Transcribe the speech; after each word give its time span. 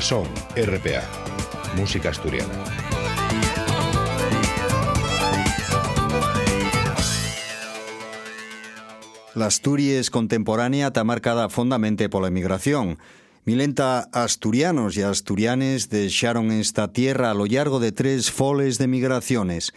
Al 0.00 0.06
Son, 0.06 0.26
RPA. 0.56 1.02
Música 1.76 2.08
asturiana. 2.08 2.48
La 9.34 9.44
Asturias 9.44 10.08
contemporánea 10.08 10.86
está 10.86 11.04
marcada 11.04 11.50
fondamente 11.50 12.08
por 12.08 12.22
la 12.22 12.28
emigración. 12.28 12.98
Milenta 13.44 14.08
asturianos 14.14 14.96
y 14.96 15.02
asturianes 15.02 15.90
dejaron 15.90 16.50
esta 16.50 16.94
tierra 16.94 17.30
a 17.30 17.34
lo 17.34 17.44
largo 17.44 17.78
de 17.78 17.92
tres 17.92 18.30
foles 18.30 18.78
de 18.78 18.86
migraciones. 18.86 19.74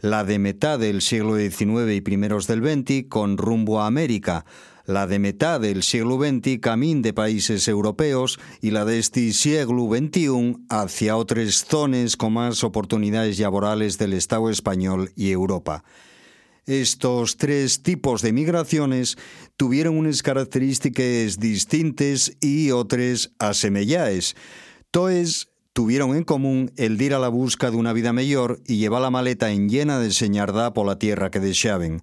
La 0.00 0.24
de 0.24 0.40
mitad 0.40 0.80
del 0.80 1.00
siglo 1.00 1.36
XIX 1.36 1.92
y 1.94 2.00
primeros 2.00 2.48
del 2.48 2.60
XX 2.60 3.08
con 3.08 3.38
rumbo 3.38 3.80
a 3.80 3.86
América, 3.86 4.44
la 4.90 5.06
de 5.06 5.18
mitad 5.18 5.60
del 5.60 5.82
siglo 5.82 6.18
XX 6.18 6.58
camín 6.60 7.00
de 7.00 7.12
países 7.12 7.68
europeos 7.68 8.38
y 8.60 8.72
la 8.72 8.84
de 8.84 8.98
este 8.98 9.32
siglo 9.32 9.88
XXI 9.88 10.56
hacia 10.68 11.16
otras 11.16 11.64
zonas 11.64 12.16
con 12.16 12.32
más 12.32 12.64
oportunidades 12.64 13.38
laborales 13.38 13.98
del 13.98 14.12
Estado 14.12 14.50
español 14.50 15.12
y 15.14 15.30
Europa. 15.30 15.84
Estos 16.66 17.36
tres 17.36 17.82
tipos 17.82 18.20
de 18.20 18.32
migraciones 18.32 19.16
tuvieron 19.56 19.96
unas 19.96 20.22
características 20.22 21.38
distintas 21.38 22.32
y 22.40 22.70
otras 22.72 23.32
asemelladas. 23.38 24.34
Toes 24.90 25.48
tuvieron 25.72 26.16
en 26.16 26.24
común 26.24 26.72
el 26.76 27.00
ir 27.00 27.14
a 27.14 27.18
la 27.18 27.28
busca 27.28 27.70
de 27.70 27.76
una 27.76 27.92
vida 27.92 28.12
mejor 28.12 28.60
y 28.66 28.78
llevar 28.78 29.02
la 29.02 29.10
maleta 29.10 29.50
en 29.50 29.68
llena 29.68 30.00
de 30.00 30.10
señardá 30.10 30.74
por 30.74 30.86
la 30.86 30.98
tierra 30.98 31.30
que 31.30 31.40
deseaban. 31.40 32.02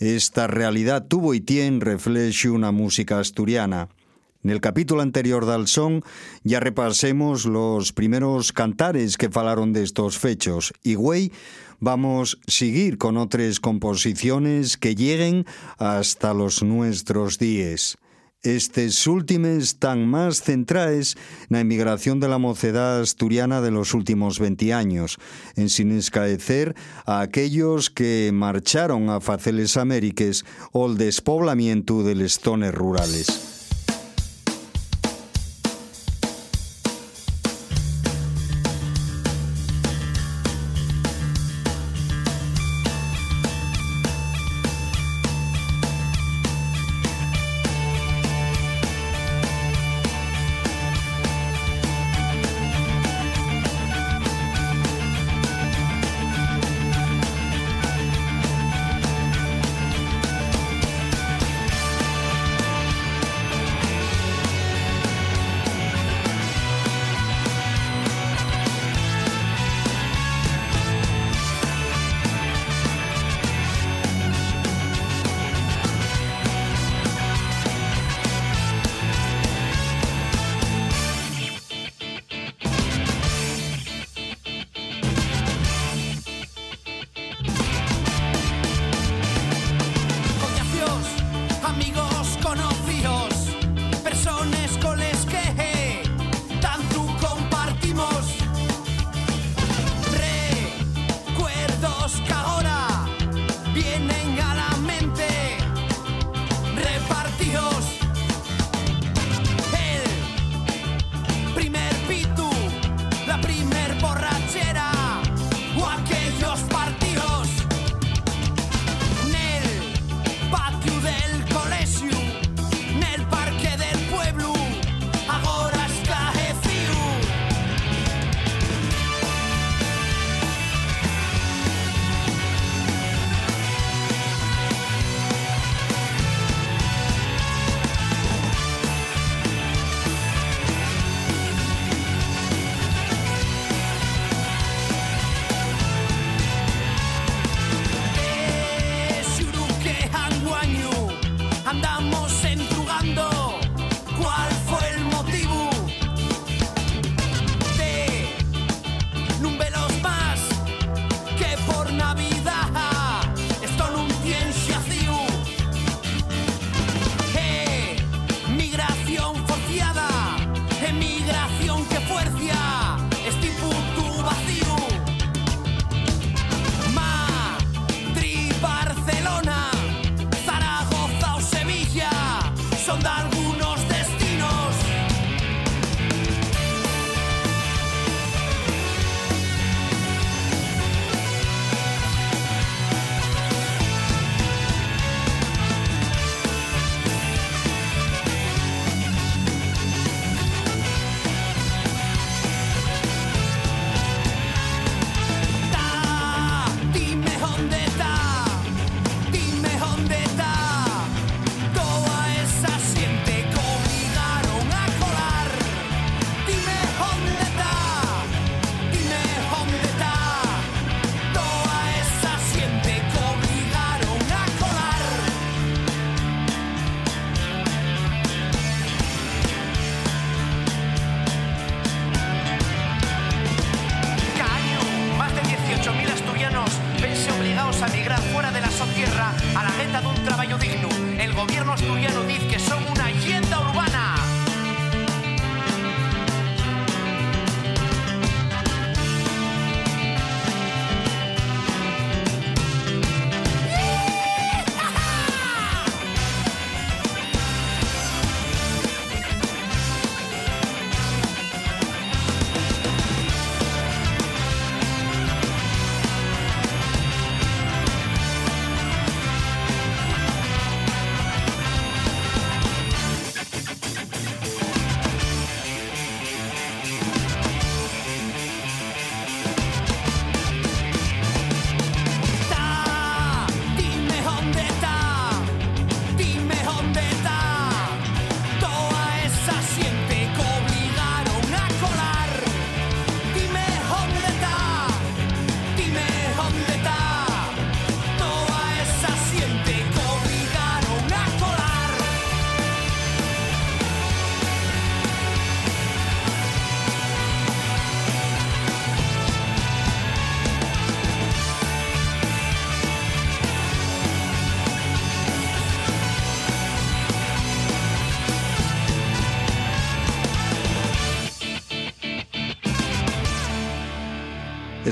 Esta 0.00 0.46
realidad 0.46 1.06
tuvo 1.06 1.34
y 1.34 1.40
tiene 1.40 1.84
reflejo 1.84 2.54
una 2.54 2.72
música 2.72 3.20
asturiana. 3.20 3.90
En 4.42 4.48
el 4.48 4.62
capítulo 4.62 5.02
anterior 5.02 5.44
del 5.44 5.66
son 5.66 6.02
ya 6.42 6.58
repasemos 6.58 7.44
los 7.44 7.92
primeros 7.92 8.52
cantares 8.52 9.18
que 9.18 9.28
falaron 9.28 9.74
de 9.74 9.82
estos 9.82 10.18
fechos 10.18 10.72
y 10.82 10.94
güey 10.94 11.32
vamos 11.80 12.38
a 12.48 12.50
seguir 12.50 12.96
con 12.96 13.18
otras 13.18 13.60
composiciones 13.60 14.78
que 14.78 14.94
lleguen 14.94 15.44
hasta 15.76 16.32
los 16.32 16.62
nuestros 16.62 17.38
días. 17.38 17.98
Estes 18.42 19.06
últimes 19.06 19.64
están 19.64 20.08
más 20.08 20.40
centradas 20.40 21.14
en 21.14 21.46
la 21.50 21.60
emigración 21.60 22.20
de 22.20 22.28
la 22.28 22.38
mocedad 22.38 23.02
asturiana 23.02 23.60
de 23.60 23.70
los 23.70 23.92
últimos 23.92 24.38
20 24.38 24.72
años, 24.72 25.18
en 25.56 25.68
sin 25.68 25.92
escaecer 25.92 26.74
a 27.04 27.20
aquellos 27.20 27.90
que 27.90 28.30
marcharon 28.32 29.10
a 29.10 29.20
faceles 29.20 29.76
amériques 29.76 30.46
o 30.72 30.86
el 30.86 30.96
despoblamiento 30.96 32.02
de 32.02 32.14
les 32.14 32.40
zonas 32.40 32.72
rurales. 32.74 33.59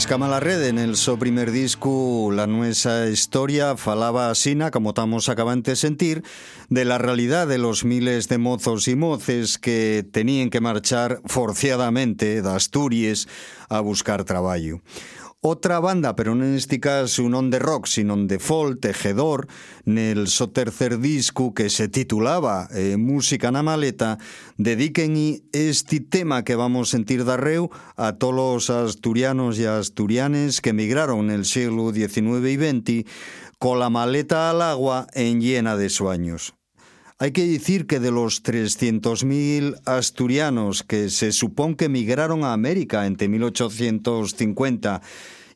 Escamalarrede, 0.09 0.69
en 0.69 0.79
el 0.79 0.97
so 0.97 1.19
primer 1.19 1.51
disco 1.51 2.31
La 2.33 2.47
Nuestra 2.47 3.11
Historia, 3.11 3.77
falaba 3.77 4.31
asina, 4.31 4.71
como 4.71 4.89
estamos 4.89 5.29
acabando 5.29 5.71
de 5.71 5.77
sentir, 5.77 6.25
de 6.71 6.87
la 6.87 6.97
realidad 6.97 7.47
de 7.47 7.59
los 7.59 7.85
miles 7.85 8.27
de 8.27 8.39
mozos 8.39 8.89
y 8.89 8.97
moces 8.97 9.59
que 9.59 10.07
tenían 10.11 10.49
que 10.49 10.63
marchar 10.63 11.21
forciadamente 11.27 12.41
de 12.41 12.49
Asturias 12.51 13.29
a 13.69 13.81
buscar 13.81 14.25
trabajo. 14.25 14.81
Otra 15.41 15.79
banda, 15.79 16.17
pero 16.17 16.33
en 16.33 16.57
este 16.57 16.81
caso 16.81 17.23
un 17.23 17.51
de 17.51 17.61
rock, 17.61 17.87
sino 17.87 18.17
de 18.17 18.41
folk, 18.41 18.81
tejedor, 18.81 19.47
el 19.87 20.27
so 20.27 20.51
tercer 20.51 20.99
disco 20.99 21.55
que 21.55 21.71
se 21.71 21.87
titulaba 21.87 22.67
eh, 22.75 22.97
Música 22.97 23.53
na 23.53 23.63
maleta, 23.63 24.19
dediquen 24.57 25.41
este 25.53 26.01
tema 26.01 26.43
que 26.43 26.57
vamos 26.57 26.89
a 26.89 26.99
sentir 26.99 27.23
reu 27.23 27.71
a 27.95 28.19
todos 28.19 28.35
los 28.35 28.69
asturianos 28.69 29.61
y 29.61 29.65
asturianes 29.67 30.61
que 30.61 30.71
emigraron 30.71 31.31
en 31.31 31.31
el 31.31 31.45
siglo 31.45 31.93
XIX 31.93 32.43
y 32.43 32.57
XX 32.57 33.09
con 33.61 33.79
la 33.79 33.91
maleta 33.91 34.51
al 34.51 34.61
agua 34.61 35.07
en 35.15 35.41
llena 35.41 35.77
de 35.77 35.89
sueños. 35.89 36.58
Hay 37.21 37.33
que 37.33 37.45
decir 37.45 37.89
que 37.89 37.99
de 37.99 38.13
los 38.13 38.45
300.000 38.45 39.81
asturianos 39.87 40.85
que 40.85 41.11
se 41.11 41.33
supone 41.33 41.75
que 41.75 41.87
emigraron 41.87 42.45
a 42.45 42.53
América 42.53 43.07
entre 43.07 43.27
1850 43.27 45.03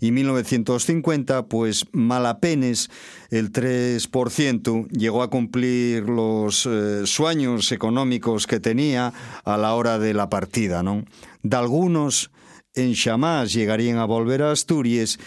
y 0.01 0.11
1950, 0.11 1.47
pues 1.47 1.87
malapenes 1.93 2.91
el 3.31 3.53
3% 3.53 4.89
llegó 4.89 5.23
a 5.23 5.31
cumplir 5.31 6.09
los 6.09 6.67
eh, 6.67 7.07
sueños 7.07 7.71
económicos 7.71 8.49
que 8.49 8.59
tenía 8.59 9.13
a 9.45 9.57
la 9.57 9.75
hora 9.75 10.01
de 10.01 10.15
la 10.15 10.29
partida, 10.29 10.83
¿no? 10.83 11.05
De 11.45 11.57
algunos 11.57 12.33
en 12.75 12.95
chamás 12.95 13.53
llegarían 13.53 13.99
a 13.99 14.05
volver 14.05 14.43
a 14.43 14.51
Asturias 14.51 15.21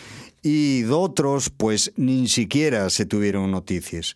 y 0.43 0.81
de 0.81 0.91
otros, 0.91 1.49
pues 1.49 1.93
ni 1.95 2.27
siquiera 2.27 2.89
se 2.89 3.05
tuvieron 3.05 3.51
noticias. 3.51 4.15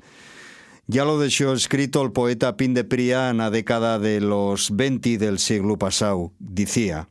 Ya 0.92 1.06
lo 1.06 1.20
dejó 1.20 1.54
escrito 1.54 2.02
el 2.02 2.12
poeta 2.12 2.58
Pin 2.58 2.74
de 2.74 2.84
Pria 2.84 3.30
en 3.30 3.38
la 3.38 3.52
década 3.52 4.00
de 4.00 4.22
los 4.22 4.76
20 4.76 5.20
del 5.20 5.38
siglo 5.38 5.78
pasado. 5.78 6.34
Decía, 6.40 7.10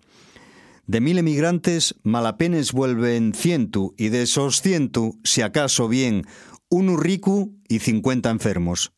de 0.88 1.00
mil 1.00 1.16
emigrantes, 1.16 1.94
malapenes 2.02 2.72
vuelven 2.72 3.34
ciento, 3.34 3.94
y 3.96 4.08
de 4.08 4.22
esos 4.22 4.62
ciento, 4.62 5.12
si 5.22 5.42
acaso 5.42 5.86
bien, 5.86 6.26
uno 6.68 6.96
rico 6.96 7.50
y 7.68 7.78
cincuenta 7.78 8.30
enfermos. 8.30 8.90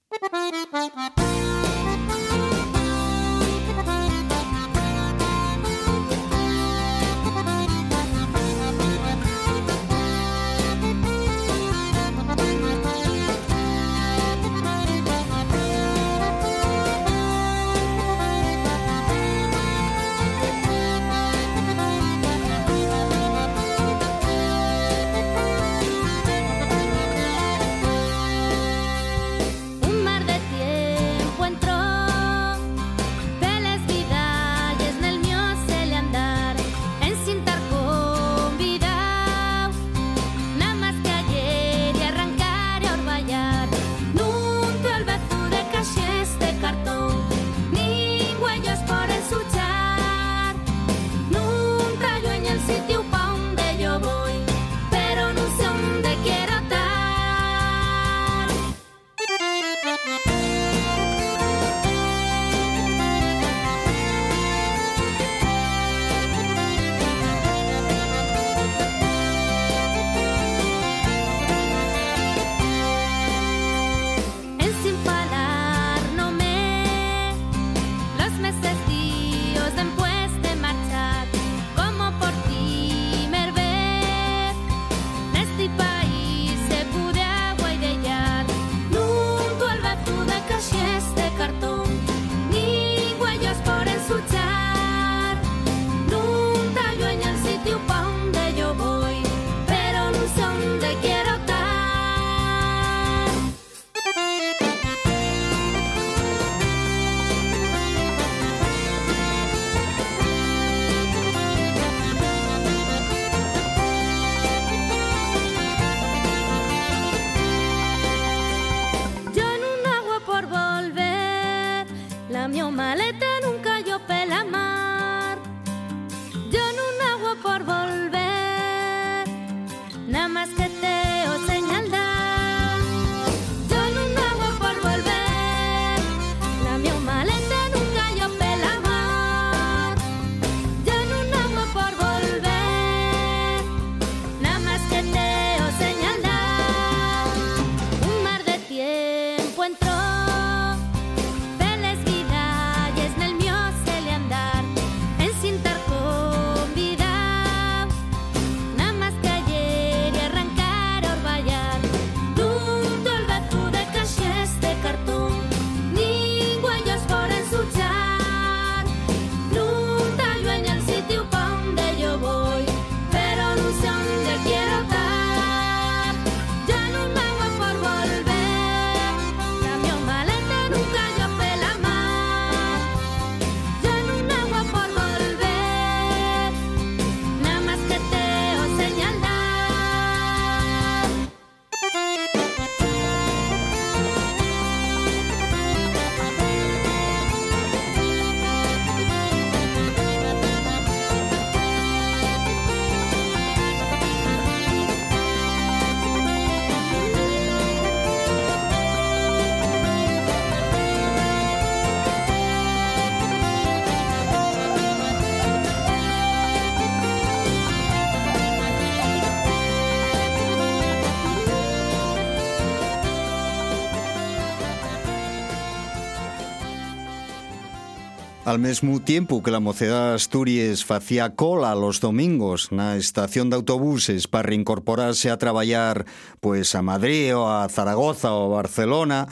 Al 228.50 228.58
mesmo 228.58 229.00
tiempo 229.00 229.44
que 229.44 229.52
la 229.52 229.60
mocedad 229.60 230.12
Asturias 230.12 230.84
facía 230.84 231.36
cola 231.36 231.72
los 231.76 232.00
domingos 232.00 232.72
na 232.74 232.98
estación 232.98 233.46
de 233.46 233.54
autobuses 233.54 234.26
para 234.26 234.50
reincorporarse 234.50 235.30
a 235.30 235.38
trabajar 235.38 236.02
pues 236.42 236.74
a 236.74 236.82
Madrid 236.82 237.30
o 237.36 237.46
a 237.46 237.68
Zaragoza 237.68 238.34
o 238.34 238.50
Barcelona, 238.50 239.28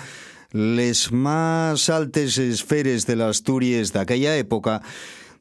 les 0.54 1.10
más 1.10 1.90
altes 1.90 2.38
esferes 2.38 3.10
de 3.10 3.16
las 3.16 3.42
Asturias 3.42 3.92
de 3.92 3.98
aquella 3.98 4.38
época 4.38 4.82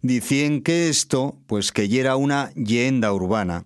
decían 0.02 0.66
que 0.66 0.90
esto, 0.90 1.38
pues 1.46 1.72
que 1.72 1.88
ya 1.88 2.02
era 2.02 2.16
una 2.16 2.50
leyenda 2.56 3.14
urbana. 3.14 3.66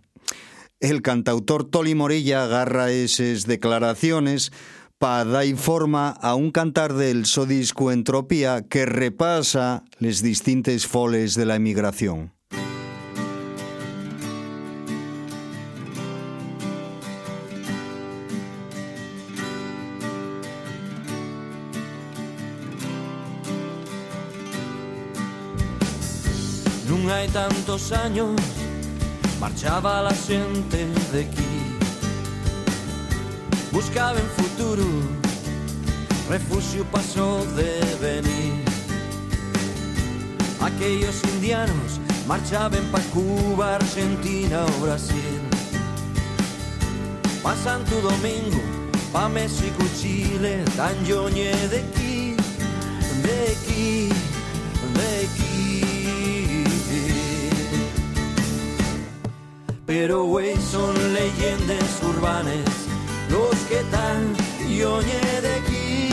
El 0.82 1.02
cantautor 1.04 1.64
Toli 1.64 1.96
Morilla 1.96 2.44
agarra 2.44 2.92
esas 2.92 3.46
declaraciones 3.48 4.52
para 5.02 5.26
dar 5.26 5.56
forma 5.58 6.10
a 6.12 6.36
un 6.36 6.52
cantar 6.52 6.94
del 6.94 7.26
so 7.26 7.48
disco 7.48 7.92
Entropía 7.92 8.62
que 8.70 8.86
repasa 8.86 9.82
les 9.98 10.22
distintes 10.22 10.86
foles 10.86 11.34
de 11.34 11.46
la 11.48 11.56
emigración. 11.56 12.34
No 26.88 27.12
hay 27.12 27.28
tantos 27.30 27.92
años 27.92 28.40
marchaba 29.40 30.04
la 30.04 30.14
gente 30.14 30.86
de 31.12 31.22
aquí 31.26 31.51
buscaba 33.72 34.20
en 34.20 34.30
futuro, 34.44 34.84
refugio 36.30 36.86
pasó 36.92 37.46
de 37.56 37.80
venir. 38.02 38.66
Aquellos 40.62 41.24
indianos 41.36 42.00
marchaban 42.28 42.84
para 42.92 43.04
Cuba, 43.06 43.76
Argentina 43.76 44.66
o 44.66 44.82
Brasil. 44.84 45.40
Pasan 47.42 47.84
tu 47.86 47.96
domingo 48.02 48.62
pa 49.12 49.28
México, 49.28 49.84
Chile, 50.00 50.64
tan 50.78 50.96
yoñe 51.06 51.52
de 51.68 51.80
aquí, 51.80 52.36
de 53.24 53.38
aquí, 53.54 54.10
de 54.96 55.10
aquí. 55.26 56.64
Pero 59.86 60.24
güey, 60.24 60.56
son 60.72 60.96
leyendas 61.14 62.02
urbanas 62.04 62.81
los 63.32 63.56
que 63.70 63.80
están 63.80 64.36
yo 64.68 65.02
de 65.02 65.54
aquí, 65.60 66.10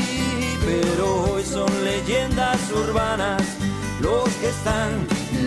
pero 0.65 1.33
hoy 1.33 1.43
son 1.45 1.71
leyendas 1.85 2.59
urbanas, 2.73 3.43
los 4.01 4.29
que 4.41 4.49
están 4.49 4.91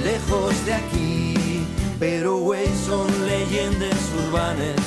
lejos 0.04 0.54
de 0.66 0.74
aquí, 0.74 1.66
pero 2.00 2.38
hoy 2.38 2.68
son 2.86 3.08
leyendas 3.25 4.00
urbanas, 4.25 4.82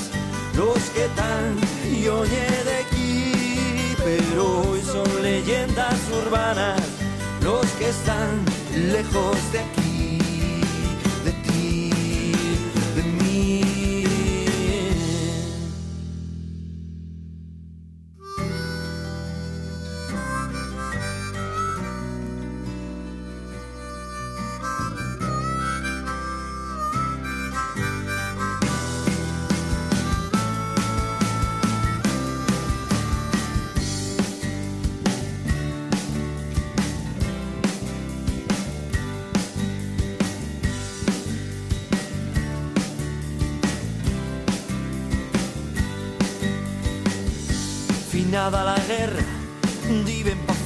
los 0.54 0.78
que 0.94 1.04
están 1.06 1.56
yo 2.02 2.24
de 2.24 2.76
aquí, 2.84 3.32
pero 4.04 4.62
hoy 4.62 4.80
son 4.82 5.22
leyendas 5.22 5.98
urbanas, 6.24 6.80
los 7.42 7.66
que 7.78 7.88
están 7.88 8.44
lejos 8.92 9.36
de 9.52 9.60
aquí. 9.60 9.83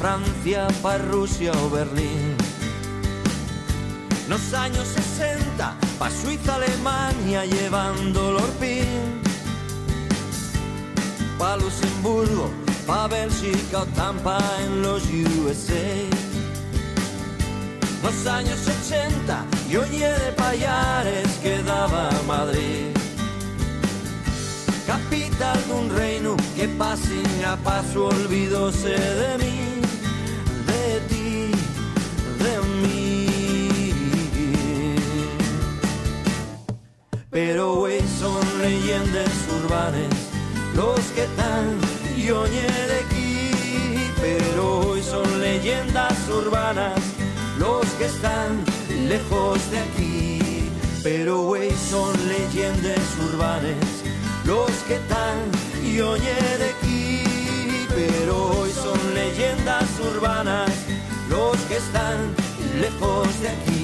Francia, 0.08 0.66
pa' 0.80 0.96
Rusia 0.96 1.52
o 1.52 1.68
Berlín. 1.68 2.34
Los 4.26 4.54
años 4.54 4.88
60, 4.88 5.76
pa' 5.98 6.10
Suiza, 6.10 6.54
Alemania, 6.54 7.44
llevando 7.44 8.30
el 8.30 8.36
orpín. 8.36 9.20
Pa' 11.38 11.58
Luxemburgo, 11.58 12.50
pa' 12.86 13.06
Bélgica 13.08 13.82
o 13.82 13.86
Tampa 14.00 14.38
en 14.64 14.80
los 14.80 15.02
USA. 15.42 15.90
Los 18.02 18.26
años 18.26 18.60
80, 18.66 19.44
yo 19.68 19.82
oye 19.82 20.08
de 20.08 20.32
Payares 20.32 21.28
quedaba 21.42 22.08
Madrid 22.26 22.98
capital 24.88 25.58
de 25.66 25.72
un 25.74 25.90
reino 25.90 26.34
que 26.56 26.66
pase 26.66 27.20
a 27.44 27.56
paso 27.56 28.06
olvidóse 28.06 28.96
de 29.20 29.36
mí, 29.36 29.67
los 40.74 41.00
que 41.14 41.24
están 41.24 41.78
yoñe 42.16 42.68
de 42.90 42.98
aquí, 43.04 43.50
pero 44.20 44.80
hoy 44.80 45.02
son 45.02 45.40
leyendas 45.40 46.16
urbanas 46.28 46.98
los 47.58 47.86
que 47.98 48.06
están 48.06 48.64
lejos 49.08 49.58
de 49.70 49.78
aquí, 49.78 50.70
pero 51.02 51.42
hoy 51.42 51.70
son 51.90 52.12
leyendas 52.28 53.06
urbanas 53.30 53.98
los 54.44 54.70
que 54.86 54.94
están 54.94 55.58
oye 56.00 56.34
de 56.58 56.70
aquí, 56.70 57.22
pero 57.88 58.50
hoy 58.50 58.70
son 58.70 58.98
leyendas 59.14 59.88
urbanas, 60.14 60.70
los 61.28 61.56
que 61.68 61.76
están 61.76 62.34
lejos 62.80 63.28
de 63.40 63.48
aquí. 63.48 63.77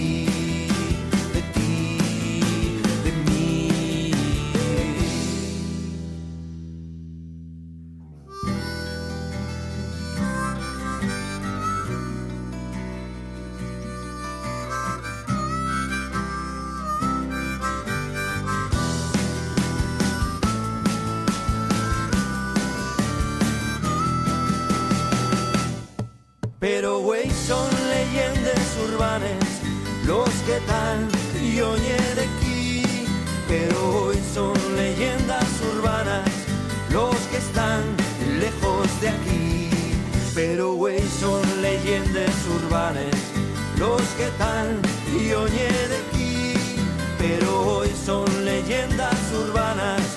Los 30.07 30.29
que 30.45 30.57
están 30.57 31.09
y 31.41 31.61
oye 31.61 31.97
de 32.17 32.23
aquí. 32.23 32.83
Pero 33.47 34.07
hoy 34.07 34.19
son 34.35 34.55
leyendas 34.75 35.47
urbanas 35.77 36.29
los 36.91 37.15
que 37.31 37.37
están 37.37 37.83
lejos 38.41 38.89
de 39.01 39.11
aquí. 39.11 39.71
Pero 40.35 40.73
güey, 40.73 41.01
son 41.21 41.43
leyendas 41.63 42.35
urbanas 42.57 43.15
los 43.79 44.03
que 44.17 44.25
están 44.25 44.81
y 45.13 45.33
oye 45.33 45.69
de 45.89 45.97
aquí. 45.97 46.55
Pero 47.17 47.77
hoy 47.77 47.91
son 48.05 48.27
leyendas 48.45 49.19
urbanas 49.33 50.14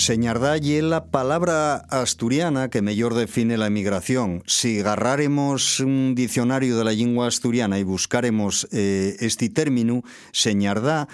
Señardalle 0.00 0.80
la 0.80 1.10
palabra 1.10 1.76
asturiana 1.90 2.70
que 2.70 2.80
mejor 2.80 3.12
define 3.12 3.58
la 3.58 3.66
emigración. 3.66 4.42
Si 4.46 4.80
agarráremos 4.80 5.78
un 5.80 6.14
diccionario 6.14 6.78
de 6.78 6.84
la 6.84 6.92
lengua 6.92 7.26
asturiana 7.26 7.78
y 7.78 7.82
buscáremos 7.82 8.66
eh, 8.72 9.16
este 9.20 9.50
término, 9.50 10.02
señardá, 10.32 11.06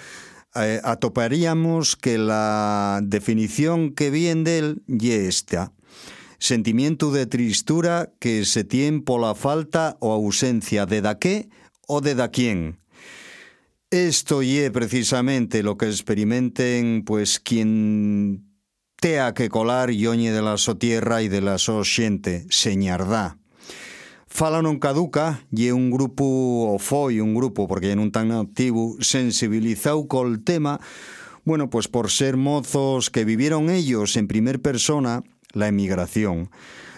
eh, 0.55 0.79
atoparíamos 0.85 1.97
que 1.97 2.17
la 2.17 3.01
definición 3.03 3.91
que 3.91 4.09
viene 4.09 4.43
de 4.43 4.59
él 4.59 4.83
y 4.87 5.11
esta. 5.11 5.73
sentimiento 6.39 7.11
de 7.11 7.25
tristura 7.25 8.13
que 8.19 8.45
se 8.45 8.63
tiene 8.63 9.03
la 9.19 9.35
falta 9.35 9.97
o 9.99 10.13
ausencia 10.13 10.85
de 10.85 11.01
da 11.01 11.19
qué 11.19 11.49
o 11.87 11.99
de 11.99 12.15
da 12.15 12.31
quién. 12.31 12.79
Esto 13.91 14.43
y 14.43 14.69
precisamente 14.69 15.61
lo 15.61 15.77
que 15.77 15.87
experimenten 15.87 17.03
pues 17.05 17.41
quien 17.41 18.46
tea 18.99 19.33
que 19.33 19.49
colar 19.49 19.91
yoñe 19.91 20.31
de 20.31 20.41
la 20.41 20.57
so 20.57 20.77
tierra 20.77 21.21
y 21.21 21.29
de 21.29 21.41
la 21.41 21.57
so 21.57 21.83
xente, 21.83 22.45
señardá. 22.49 23.37
Fala 24.27 24.61
non 24.61 24.77
caduca 24.77 25.45
e 25.53 25.71
un 25.73 25.89
grupo, 25.89 26.25
o 26.69 26.77
foi 26.77 27.21
un 27.21 27.33
grupo, 27.33 27.65
porque 27.65 27.95
non 27.95 28.09
tan 28.09 28.33
activo, 28.33 28.97
sensibilizou 29.01 30.05
col 30.09 30.41
tema, 30.43 30.81
bueno, 31.45 31.69
pues 31.69 31.87
por 31.87 32.11
ser 32.11 32.35
mozos 32.35 33.09
que 33.09 33.23
vivieron 33.23 33.69
ellos 33.69 34.17
en 34.17 34.27
primer 34.27 34.59
persona 34.59 35.23
la 35.53 35.69
emigración. 35.69 36.51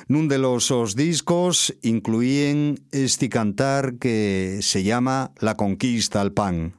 Nun 0.10 0.26
de 0.26 0.42
los 0.42 0.74
os 0.74 0.98
discos 0.98 1.76
incluían 1.86 2.82
este 2.90 3.30
cantar 3.30 4.02
que 4.02 4.58
se 4.66 4.82
llama 4.82 5.32
La 5.38 5.54
conquista 5.54 6.20
al 6.20 6.34
pan. 6.34 6.79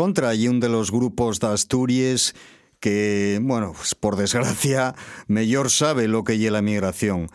Escontra 0.00 0.34
y 0.34 0.48
un 0.48 0.60
de 0.60 0.70
los 0.70 0.90
grupos 0.90 1.40
de 1.40 1.48
Asturias 1.48 2.34
que, 2.80 3.38
bueno, 3.42 3.74
pues 3.76 3.94
por 3.94 4.16
desgracia, 4.16 4.94
mejor 5.28 5.68
sabe 5.68 6.08
lo 6.08 6.24
que 6.24 6.38
lleva 6.38 6.54
la 6.54 6.62
migración. 6.62 7.28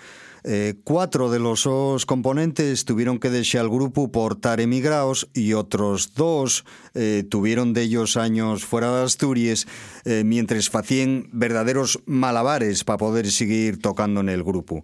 Eh, 0.44 0.74
cuatro 0.84 1.30
de 1.30 1.38
los 1.38 1.66
dos 1.66 2.08
componentes 2.08 2.84
tuvieron 2.84 3.20
que 3.20 3.30
dejar 3.30 3.62
el 3.62 3.70
grupo 3.70 4.12
por 4.12 4.32
estar 4.32 4.60
emigrados 4.62 5.30
y 5.36 5.54
otros 5.54 6.16
dos 6.16 6.66
eh, 6.96 7.24
tuvieron 7.30 7.74
de 7.74 7.84
ellos 7.84 8.18
años 8.18 8.66
fuera 8.66 8.98
de 8.98 9.04
Asturias 9.04 9.68
eh, 10.04 10.24
mientras 10.26 10.74
hacían 10.74 11.30
verdaderos 11.32 12.00
malabares 12.08 12.84
para 12.84 12.98
poder 12.98 13.30
seguir 13.30 13.80
tocando 13.80 14.22
en 14.22 14.30
el 14.30 14.44
grupo. 14.44 14.84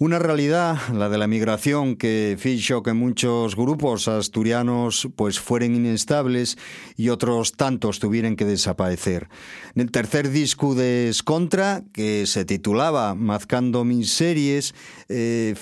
Una 0.00 0.20
realidad, 0.20 0.78
la 0.94 1.08
de 1.08 1.18
la 1.18 1.26
migración, 1.26 1.96
que 1.96 2.36
fichó 2.38 2.84
que 2.84 2.92
muchos 2.92 3.56
grupos 3.56 4.06
asturianos 4.06 5.08
pues 5.16 5.40
fueran 5.40 5.74
inestables 5.74 6.56
y 6.96 7.08
otros 7.08 7.54
tantos 7.54 7.98
tuvieran 7.98 8.36
que 8.36 8.44
desaparecer. 8.44 9.28
En 9.74 9.82
el 9.82 9.90
tercer 9.90 10.30
disco 10.30 10.76
de 10.76 11.08
Escontra, 11.08 11.82
que 11.92 12.26
se 12.26 12.44
titulaba 12.44 13.16
Mazcando 13.16 13.84
mis 13.84 14.12
series, 14.12 14.72
eh, 15.08 15.56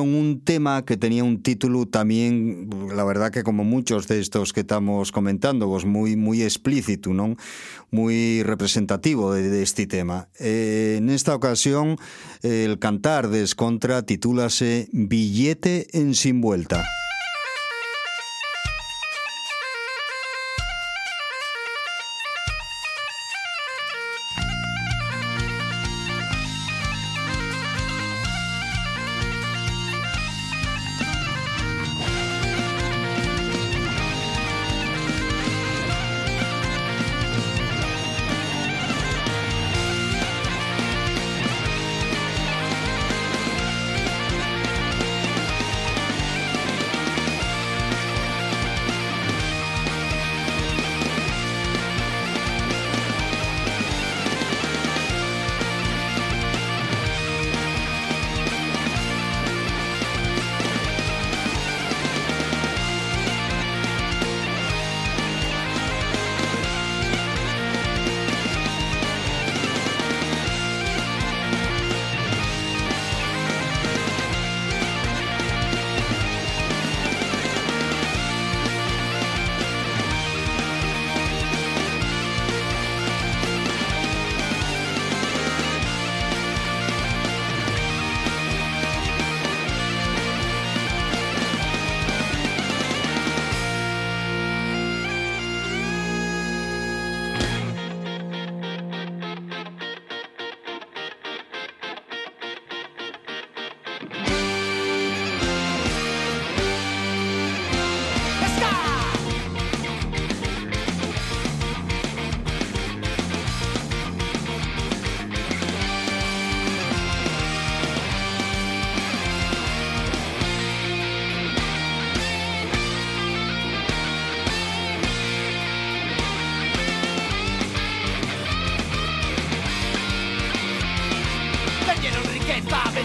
un 0.00 0.40
tema 0.42 0.86
que 0.86 0.96
tenía 0.96 1.22
un 1.22 1.42
título 1.42 1.84
también, 1.84 2.70
la 2.96 3.04
verdad 3.04 3.30
que 3.30 3.42
como 3.42 3.62
muchos 3.62 4.08
de 4.08 4.20
estos 4.20 4.54
que 4.54 4.60
estamos 4.60 5.12
comentando, 5.12 5.68
pues 5.68 5.84
muy, 5.84 6.16
muy 6.16 6.42
explícito, 6.42 7.12
¿no? 7.12 7.36
muy 7.90 8.42
representativo 8.42 9.34
de, 9.34 9.62
este 9.62 9.86
tema. 9.86 10.28
Eh, 10.40 10.94
en 10.96 11.10
esta 11.10 11.34
ocasión, 11.34 11.98
el 12.42 12.78
cantar 12.78 13.28
de 13.28 13.42
Escontra 13.42 13.81
titúlase 14.06 14.88
Billete 14.92 15.88
en 15.92 16.14
sin 16.14 16.40
vuelta. 16.40 16.84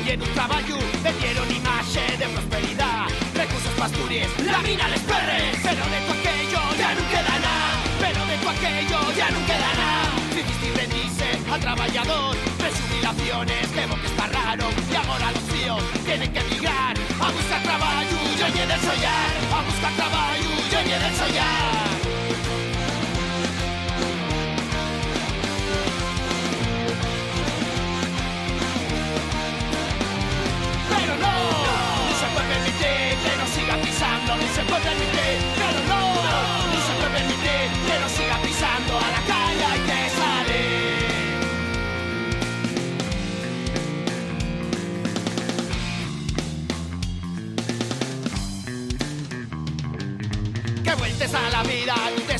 Teñen 0.07 0.21
un 0.21 0.33
traballo, 0.35 0.77
vendieron 1.03 1.51
imaxe 1.51 1.99
de 2.17 2.27
prosperidad. 2.29 3.07
Recursos 3.35 3.73
pastures, 3.77 4.29
la 4.39 4.59
mina 4.59 4.87
les 4.87 5.01
perres 5.01 5.59
Pero 5.61 5.83
de 5.83 5.99
tu 6.07 6.11
aquello 6.15 6.61
ya 6.79 6.95
non 6.95 7.07
queda 7.11 7.35
nada. 7.43 7.75
Pero 7.99 8.21
de 8.23 8.35
tu 8.39 8.47
aquello 8.47 8.99
ya 9.19 9.27
non 9.35 9.43
queda 9.43 9.71
nada. 9.75 10.07
Difícil 10.31 10.71
rendirse 10.79 11.27
al 11.51 11.59
traballador 11.59 12.37
Tres 12.57 12.73
jubilaciones 12.79 13.67
que 13.75 13.83
bo 13.85 13.95
que 13.99 14.07
está 14.07 14.27
raro 14.27 14.67
Y 14.87 14.95
agora 14.95 15.27
los 15.35 15.45
tíos 15.51 15.83
tienen 16.05 16.31
que 16.31 16.41
migrar 16.55 16.95
A 17.19 17.27
buscar 17.35 17.61
traballo, 17.67 18.17
yo 18.39 18.47
lle 18.55 18.63
del 18.63 18.79
sollar. 18.79 19.31
A 19.51 19.59
buscar 19.67 19.93
traballo, 19.99 20.49
yo 20.71 20.79
lle 20.87 20.97
del 21.03 21.15
sollar 21.19 21.86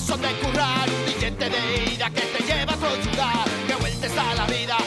son 0.07 0.21
de 0.21 0.31
currar, 0.39 0.87
un 0.89 1.05
billete 1.05 1.49
de 1.49 1.93
ida 1.93 2.09
que 2.09 2.21
te 2.21 2.43
lleva 2.43 2.71
a 2.71 2.75
otro 2.75 2.89
lugar. 3.11 3.45
Que 3.67 3.75
vueltes 3.75 4.11
a 4.17 4.35
la 4.35 4.45
vida, 4.45 4.77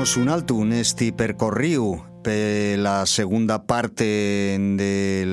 Un 0.00 0.30
alto 0.30 0.56
neste 0.64 1.12
percorriu 1.12 2.00
la 2.24 3.04
segunda 3.04 3.66
parte 3.66 4.56
de 4.58 5.24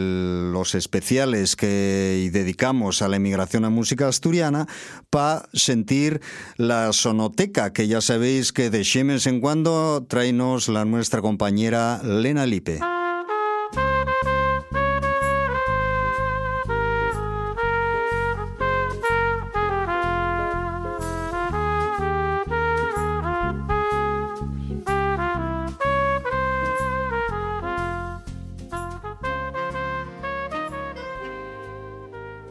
los 0.52 0.76
especiales 0.76 1.56
que 1.56 2.30
dedicamos 2.34 3.02
a 3.02 3.08
la 3.08 3.16
emigración 3.16 3.64
a 3.64 3.70
música 3.70 4.10
asturiana 4.10 4.68
para 5.10 5.48
sentir 5.54 6.20
la 6.58 6.92
sonoteca 6.92 7.72
que 7.72 7.88
ya 7.88 8.02
sabéis 8.02 8.52
que 8.52 8.70
de 8.70 8.84
vez 8.84 9.26
en 9.26 9.40
cuando 9.40 10.06
traenos 10.06 10.68
la 10.68 10.84
nuestra 10.84 11.22
compañera 11.22 12.02
Lena 12.04 12.46
Lipe. 12.46 12.82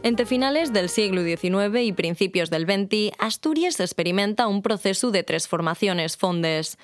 Entre 0.07 0.25
finales 0.25 0.71
del 0.71 0.87
siglo 0.87 1.21
XIX 1.21 1.81
y 1.81 1.91
principios 1.91 2.49
del 2.49 2.63
XX, 2.63 3.11
Asturias 3.19 3.77
experimenta 3.81 4.47
un 4.47 4.61
proceso 4.61 5.11
de 5.11 5.23
transformaciones 5.23 6.15
fondes. 6.15 6.77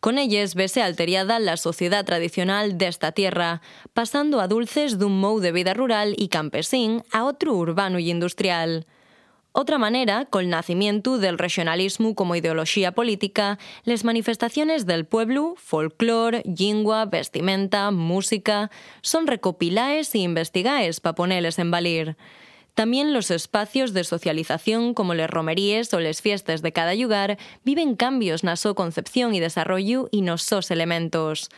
Con 0.00 0.16
ellas 0.16 0.54
vese 0.54 0.80
alterada 0.80 1.38
la 1.40 1.58
sociedad 1.58 2.06
tradicional 2.06 2.78
de 2.78 2.86
esta 2.86 3.12
tierra, 3.12 3.60
pasando 3.92 4.40
a 4.40 4.48
dulces 4.48 4.98
de 4.98 5.04
un 5.04 5.20
modo 5.20 5.40
de 5.40 5.52
vida 5.52 5.74
rural 5.74 6.14
y 6.16 6.28
campesín 6.28 7.04
a 7.12 7.24
otro 7.24 7.52
urbano 7.52 7.98
y 7.98 8.10
industrial. 8.10 8.86
Otra 9.52 9.76
manera, 9.76 10.24
con 10.24 10.44
el 10.44 10.48
nacimiento 10.48 11.18
del 11.18 11.36
regionalismo 11.36 12.14
como 12.14 12.34
ideología 12.34 12.92
política, 12.92 13.58
las 13.84 14.04
manifestaciones 14.04 14.86
del 14.86 15.04
pueblo, 15.04 15.52
folclore, 15.58 16.44
lingua, 16.46 17.04
vestimenta, 17.04 17.90
música, 17.90 18.70
son 19.02 19.26
recopilaes 19.26 20.14
y 20.14 20.22
investigaes 20.22 21.00
para 21.00 21.14
ponerles 21.14 21.58
en 21.58 21.70
valir. 21.70 22.16
También 22.74 23.12
los 23.12 23.30
espacios 23.30 23.92
de 23.92 24.04
socialización 24.04 24.94
como 24.94 25.14
les 25.14 25.28
romeríes 25.28 25.92
o 25.94 26.00
les 26.00 26.22
fiestas 26.22 26.62
de 26.62 26.72
cada 26.72 26.94
lugar 26.94 27.38
viven 27.64 27.96
cambios 27.96 28.44
na 28.44 28.56
so 28.56 28.74
concepción 28.74 29.34
y 29.34 29.40
desarrollo 29.40 30.08
y 30.10 30.22
nos 30.22 30.48
elementos. 30.70 31.50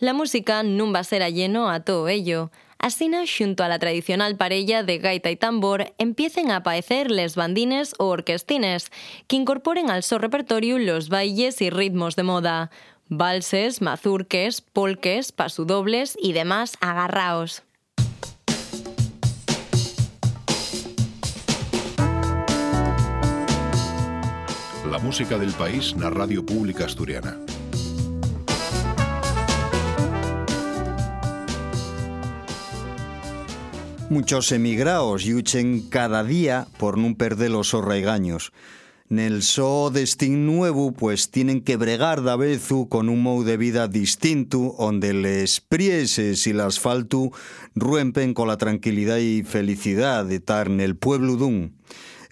La 0.00 0.12
música 0.12 0.62
nun 0.62 0.92
va 0.92 1.02
lleno 1.30 1.70
a 1.70 1.80
todo 1.80 2.08
ello. 2.08 2.50
Asina, 2.78 3.24
xunto 3.24 3.62
a 3.64 3.68
la 3.68 3.78
tradicional 3.78 4.36
parella 4.36 4.82
de 4.82 4.98
gaita 4.98 5.30
y 5.30 5.36
tambor, 5.36 5.94
empiecen 5.96 6.50
a 6.50 6.56
aparecer 6.56 7.10
les 7.10 7.36
bandines 7.36 7.94
o 7.98 8.08
orquestines, 8.08 8.90
que 9.26 9.36
incorporen 9.36 9.88
al 9.90 10.02
so 10.02 10.18
repertorio 10.18 10.78
los 10.78 11.08
bailes 11.08 11.62
y 11.62 11.70
ritmos 11.70 12.16
de 12.16 12.24
moda. 12.24 12.70
Valses, 13.08 13.80
mazurques, 13.80 14.60
polques, 14.60 15.32
pasudobles 15.32 16.18
y 16.20 16.32
demás 16.32 16.76
agarraos. 16.80 17.62
La 24.94 25.00
música 25.00 25.38
del 25.38 25.50
país 25.50 25.96
na 25.96 26.06
Radio 26.08 26.46
Pública 26.46 26.84
Asturiana. 26.86 27.36
Muchos 34.08 34.52
emigraos 34.52 35.24
yuchen 35.24 35.90
cada 35.90 36.22
día 36.22 36.70
por 36.78 36.94
non 36.94 37.18
perder 37.18 37.50
los 37.50 37.74
arraigaños. 37.74 38.54
Nel 39.10 39.42
so 39.42 39.90
destín 39.90 40.46
nuevo, 40.46 40.94
pues 40.94 41.26
tienen 41.34 41.66
que 41.66 41.74
bregar 41.74 42.22
da 42.22 42.38
vezu 42.38 42.86
con 42.86 43.10
un 43.10 43.18
modo 43.18 43.42
de 43.42 43.58
vida 43.58 43.90
distinto, 43.90 44.78
onde 44.78 45.10
les 45.10 45.58
prieses 45.58 46.46
y 46.46 46.54
el 46.54 46.62
asfalto 46.62 47.34
ruempen 47.74 48.30
con 48.30 48.46
la 48.46 48.62
tranquilidad 48.62 49.18
y 49.18 49.42
felicidad 49.42 50.22
de 50.22 50.38
estar 50.38 50.70
nel 50.70 50.94
pueblo 50.94 51.34
dun. 51.34 51.74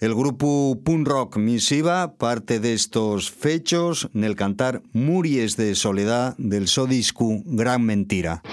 El 0.03 0.15
grupo 0.15 0.77
punk 0.83 1.07
rock 1.07 1.37
Misiva 1.37 2.15
parte 2.17 2.59
de 2.59 2.73
estos 2.73 3.31
fechos 3.31 4.09
nel 4.11 4.35
cantar 4.35 4.83
Muries 4.91 5.55
de 5.55 5.79
Soledad 5.79 6.35
del 6.35 6.67
so 6.67 6.91
disco 6.91 7.39
Gran 7.45 7.87
Mentira. 7.87 8.43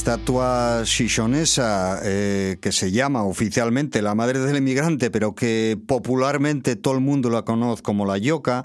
Estatua 0.00 0.80
shishonesa, 0.86 2.00
eh, 2.02 2.56
que 2.62 2.72
se 2.72 2.90
llama 2.90 3.22
oficialmente 3.24 4.00
la 4.00 4.14
madre 4.14 4.38
del 4.38 4.56
inmigrante, 4.56 5.10
pero 5.10 5.34
que 5.34 5.78
popularmente 5.86 6.74
todo 6.74 6.94
el 6.94 7.00
mundo 7.00 7.28
la 7.28 7.42
conoce 7.42 7.82
como 7.82 8.06
la 8.06 8.16
Yoka, 8.16 8.64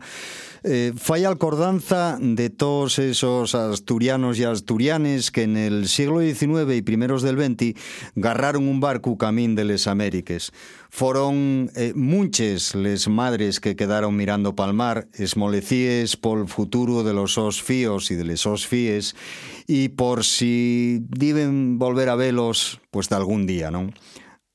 eh, 0.67 0.93
falla 0.97 1.29
alcordanza 1.29 2.17
de 2.19 2.49
todos 2.49 2.97
esos 2.97 3.53
asturianos 3.53 4.39
y 4.39 4.45
asturianes 4.45 5.29
que 5.29 5.43
en 5.43 5.57
el 5.57 5.87
siglo 5.87 6.21
XIX 6.21 6.75
y 6.75 6.81
primeros 6.81 7.21
del 7.21 7.37
XX 7.37 7.79
garraron 8.15 8.67
un 8.67 8.79
barco 8.79 9.15
camín 9.17 9.53
de 9.53 9.63
les 9.63 9.85
Américas. 9.85 10.51
Fueron 10.89 11.69
eh, 11.75 11.93
muchas 11.95 12.73
les 12.73 13.07
madres 13.07 13.59
que 13.59 13.75
quedaron 13.75 14.15
mirando 14.15 14.55
palmar, 14.55 15.07
esmolecíes 15.13 16.17
por 16.17 16.39
el 16.39 16.47
futuro 16.47 17.03
de 17.03 17.13
los 17.13 17.37
osfíos 17.37 18.09
y 18.09 18.15
de 18.15 18.23
les 18.23 18.47
osfíes 18.47 19.15
y 19.67 19.89
por 19.89 20.23
si 20.23 20.99
deben 21.09 21.77
volver 21.77 22.09
a 22.09 22.15
velos, 22.15 22.81
pues 22.89 23.07
de 23.09 23.15
algún 23.17 23.45
día, 23.45 23.69
¿no? 23.69 23.91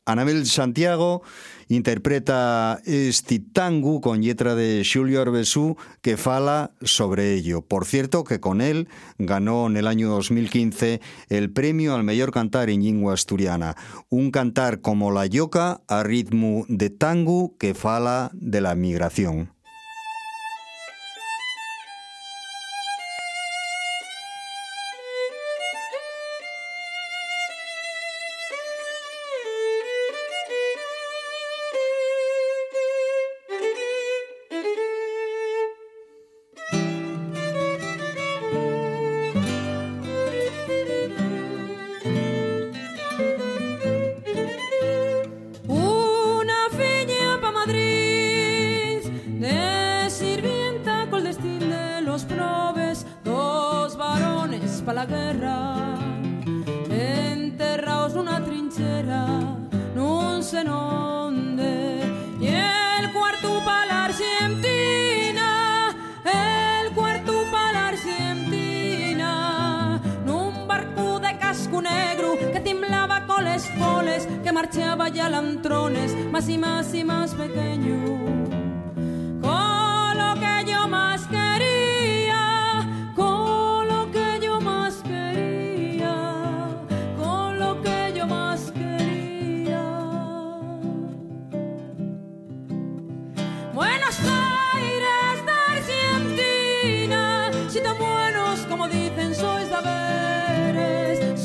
Anabel 0.06 0.44
Santiago 0.46 1.22
interpreta 1.70 2.80
este 2.84 3.38
tango 3.38 4.00
con 4.00 4.20
letra 4.20 4.54
de 4.56 4.84
Julio 4.84 5.22
Arbesú 5.22 5.76
que 6.02 6.16
fala 6.16 6.72
sobre 6.82 7.32
ello. 7.32 7.62
Por 7.62 7.86
cierto 7.86 8.24
que 8.24 8.40
con 8.40 8.60
él 8.60 8.88
ganó 9.18 9.68
en 9.68 9.76
el 9.76 9.86
año 9.86 10.08
2015 10.10 11.00
el 11.28 11.50
premio 11.50 11.94
al 11.94 12.02
mejor 12.02 12.32
cantar 12.32 12.70
en 12.70 12.82
lengua 12.82 13.14
asturiana. 13.14 13.76
Un 14.08 14.32
cantar 14.32 14.80
como 14.80 15.12
la 15.12 15.26
yoca 15.26 15.80
a 15.86 16.02
ritmo 16.02 16.66
de 16.68 16.90
tango 16.90 17.56
que 17.56 17.74
fala 17.74 18.32
de 18.34 18.60
la 18.60 18.74
migración. 18.74 19.59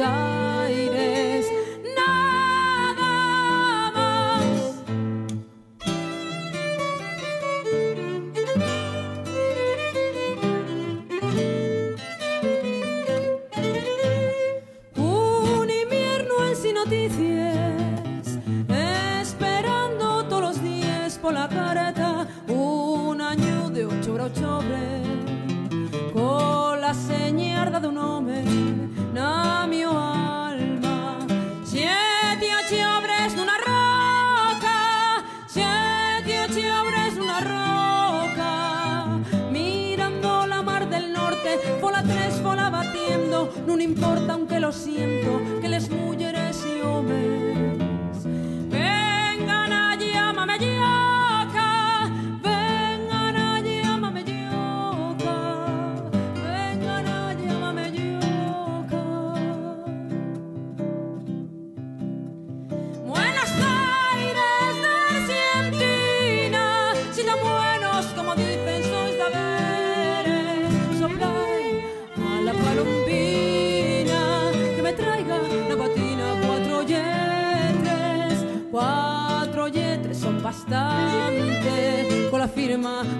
pido 0.00 0.39
pero 44.70 44.84
siempre. 44.84 45.09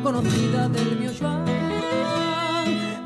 Conocida 0.02 0.68
del 0.68 0.98
mío 0.98 1.10
Joan. 1.18 1.44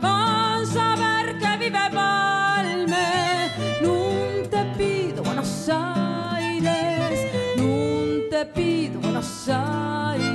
Con 0.01 0.67
saber 0.67 1.39
que 1.39 1.57
vive 1.59 1.89
Valme, 1.93 3.51
no 3.83 4.49
te 4.49 4.65
pido 4.79 5.23
Buenos 5.23 5.69
Aires, 5.69 7.33
no 7.57 8.29
te 8.31 8.47
pido 8.47 9.01
Buenos 9.01 9.49
Aires. 9.49 10.34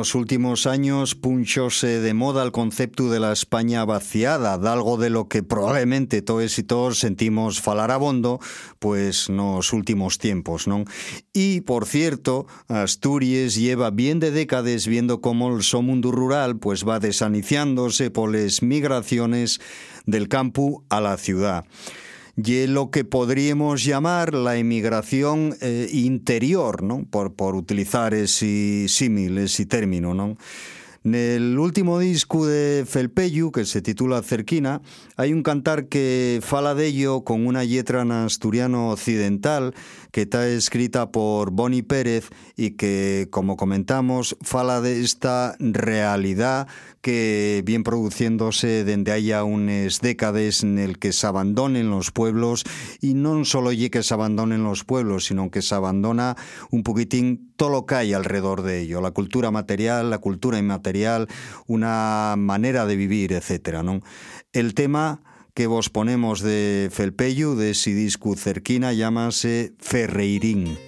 Nos 0.00 0.14
últimos 0.14 0.66
años 0.66 1.14
punxose 1.14 2.00
de 2.00 2.14
moda 2.14 2.42
el 2.42 2.52
concepto 2.52 3.10
de 3.10 3.20
la 3.20 3.32
España 3.32 3.84
vaciada, 3.84 4.56
de 4.56 4.66
algo 4.66 4.96
de 4.96 5.10
lo 5.10 5.28
que 5.28 5.42
probablemente 5.42 6.22
todos 6.22 6.58
y 6.58 6.62
todos 6.62 6.98
sentimos 6.98 7.60
falar 7.60 7.90
abondo, 7.90 8.40
pues 8.78 9.28
nos 9.28 9.74
últimos 9.74 10.16
tiempos, 10.16 10.66
¿no? 10.66 10.86
Y, 11.34 11.60
por 11.60 11.84
cierto, 11.84 12.46
Asturias 12.68 13.56
lleva 13.56 13.90
bien 13.90 14.20
de 14.20 14.30
décadas 14.30 14.86
viendo 14.86 15.20
cómo 15.20 15.54
el 15.54 15.62
so 15.62 15.82
mundo 15.82 16.10
rural 16.12 16.56
pues 16.56 16.88
va 16.88 16.98
desaniciándose 16.98 18.10
por 18.10 18.34
las 18.34 18.62
migraciones 18.62 19.60
del 20.06 20.28
campo 20.28 20.82
a 20.88 21.02
la 21.02 21.18
ciudad 21.18 21.66
y 22.36 22.66
lo 22.66 22.90
que 22.90 23.04
podríamos 23.04 23.84
llamar 23.84 24.34
la 24.34 24.56
emigración 24.56 25.56
eh, 25.60 25.88
interior, 25.92 26.82
¿no? 26.82 27.04
por, 27.10 27.34
por 27.34 27.54
utilizar 27.54 28.14
ese 28.14 28.86
símil, 28.88 29.38
ese 29.38 29.66
término. 29.66 30.14
¿no? 30.14 30.36
En 31.04 31.14
el 31.14 31.58
último 31.58 31.98
disco 31.98 32.46
de 32.46 32.84
Felpeyu, 32.86 33.50
que 33.52 33.64
se 33.64 33.80
titula 33.80 34.22
Cerquina, 34.22 34.82
hay 35.20 35.34
un 35.34 35.42
cantar 35.42 35.88
que 35.88 36.40
fala 36.42 36.74
de 36.74 36.86
ello 36.86 37.24
con 37.24 37.46
una 37.46 37.62
letra 37.62 38.00
en 38.00 38.10
asturiano 38.10 38.88
occidental 38.88 39.74
que 40.12 40.22
está 40.22 40.48
escrita 40.48 41.10
por 41.12 41.50
Boni 41.50 41.82
Pérez 41.82 42.30
y 42.56 42.70
que, 42.70 43.28
como 43.30 43.58
comentamos, 43.58 44.38
fala 44.40 44.80
de 44.80 45.02
esta 45.02 45.56
realidad 45.58 46.68
que 47.02 47.62
viene 47.66 47.84
produciéndose 47.84 48.84
desde 48.84 49.12
haya 49.12 49.44
unas 49.44 50.00
décadas 50.00 50.62
en 50.62 50.78
el 50.78 50.98
que 50.98 51.12
se 51.12 51.26
abandonen 51.26 51.90
los 51.90 52.10
pueblos 52.10 52.64
y 53.02 53.12
no 53.12 53.44
solo 53.44 53.72
ye 53.72 53.90
que 53.90 54.02
se 54.02 54.14
abandonen 54.14 54.64
los 54.64 54.84
pueblos, 54.84 55.26
sino 55.26 55.50
que 55.50 55.60
se 55.60 55.74
abandona 55.74 56.36
un 56.70 56.82
poquitín 56.82 57.52
todo 57.56 57.68
lo 57.68 57.86
que 57.86 57.94
hay 57.94 58.12
alrededor 58.14 58.62
de 58.62 58.80
ello, 58.80 59.02
la 59.02 59.10
cultura 59.10 59.50
material, 59.50 60.08
la 60.08 60.18
cultura 60.18 60.58
inmaterial, 60.58 61.28
una 61.66 62.34
manera 62.38 62.86
de 62.86 62.96
vivir, 62.96 63.32
etcétera. 63.32 63.82
El 64.52 64.74
tema 64.74 65.09
que 65.54 65.66
vos 65.66 65.88
ponemos 65.88 66.40
de 66.40 66.88
Felpeyu, 66.92 67.54
de 67.54 67.74
Sidiscu 67.74 68.36
Cerquina, 68.36 68.92
llámase 68.92 69.72
Ferreirín. 69.78 70.78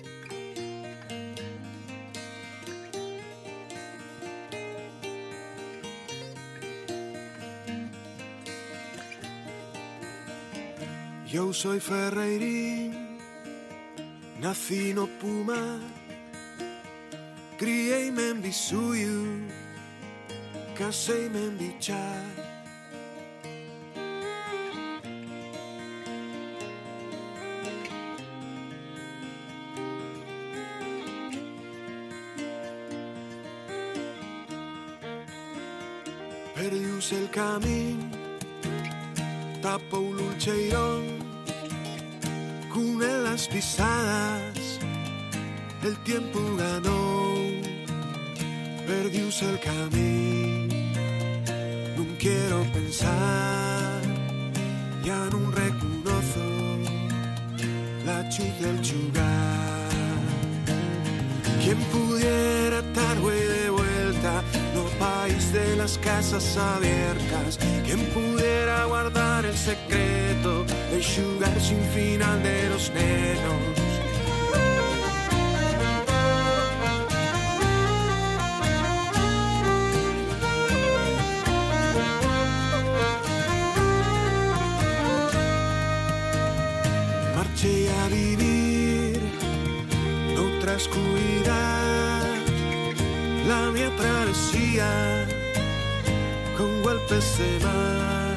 Yo 11.26 11.52
soy 11.54 11.80
Ferreirín, 11.80 12.92
nací 14.38 14.92
no 14.92 15.06
Puma, 15.06 15.80
criei-me 17.56 18.28
en 18.28 18.42
Bisuyu, 18.42 19.40
casei-me 20.76 21.38
en 21.38 21.56
Bichar. 21.56 22.51
Perdius 36.62 37.10
el 37.10 37.28
tapo 39.60 39.98
un 39.98 40.16
lucheirón, 40.16 41.02
con 42.72 43.00
las 43.00 43.48
pisadas, 43.48 44.78
el 45.82 45.96
tiempo 46.04 46.38
ganó, 46.56 47.34
perdius 48.86 49.42
el 49.42 49.58
camino, 49.58 50.76
no 51.96 52.04
quiero 52.20 52.62
pensar, 52.72 54.00
ya 55.02 55.18
no 55.32 55.50
reconozco 55.50 56.46
la 58.06 58.28
chuz 58.28 58.54
del 58.60 58.80
chugar. 58.82 59.88
Quien 61.60 61.78
pudiera 61.90 62.78
estar 62.78 63.18
de 65.52 65.76
las 65.76 65.98
casas 65.98 66.56
abiertas. 66.56 67.58
Quien 67.84 68.00
pudiera 68.06 68.86
guardar 68.86 69.44
el 69.44 69.56
secreto 69.56 70.64
del 70.90 71.02
sugar 71.02 71.60
sin 71.60 71.82
final 71.90 72.42
de 72.42 72.70
los 72.70 72.90
nenos. 72.90 73.60
Marché 87.36 87.90
a 87.90 88.08
vivir 88.08 89.20
otra 90.38 90.76
oscuridad, 90.76 92.22
la 93.46 93.70
mía 93.70 93.90
travesía 93.98 95.26
con 96.62 96.82
golpes 96.82 97.38
de 97.38 97.58
mar, 97.64 98.36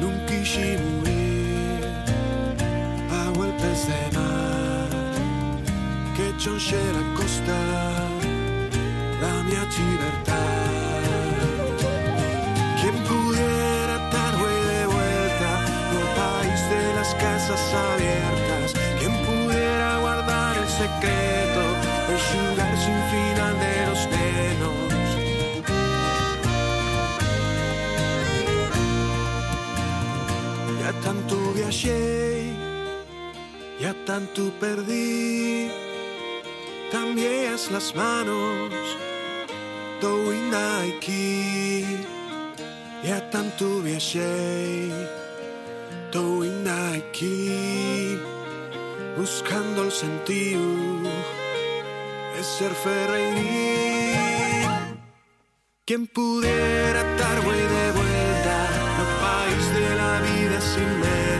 nunca 0.00 0.26
quise 0.26 0.78
morir 0.78 1.80
a 3.18 3.30
golpes 3.38 3.86
de 3.90 4.18
mar, 4.18 4.88
que 6.16 6.36
chonche 6.42 6.80
la 6.96 7.04
costa, 7.14 7.58
la 9.22 9.42
mía 9.44 9.64
libertad. 9.78 10.77
Tanto 31.78 31.86
viajé, 31.86 32.52
ya 33.80 33.94
tanto 34.04 34.50
perdí, 34.58 35.70
también 36.90 37.54
las 37.70 37.94
manos, 37.94 38.72
todo 40.00 40.32
aquí. 40.80 41.84
Ya 43.04 43.30
tanto 43.30 43.80
viajé, 43.80 44.90
todo 46.10 46.44
aquí, 46.94 48.18
buscando 49.16 49.84
el 49.84 49.92
sentido 49.92 50.60
de 52.34 52.42
ser 52.42 52.72
Ferreirín. 52.72 54.18
Quien 55.84 56.06
pudiera 56.08 57.00
güey 57.44 57.60
de 57.60 57.92
vuelta, 57.92 58.68
el 58.98 59.10
país 59.22 59.64
de 59.74 59.94
la 59.94 60.20
vida 60.20 60.60
sin 60.60 61.00
metas. 61.00 61.37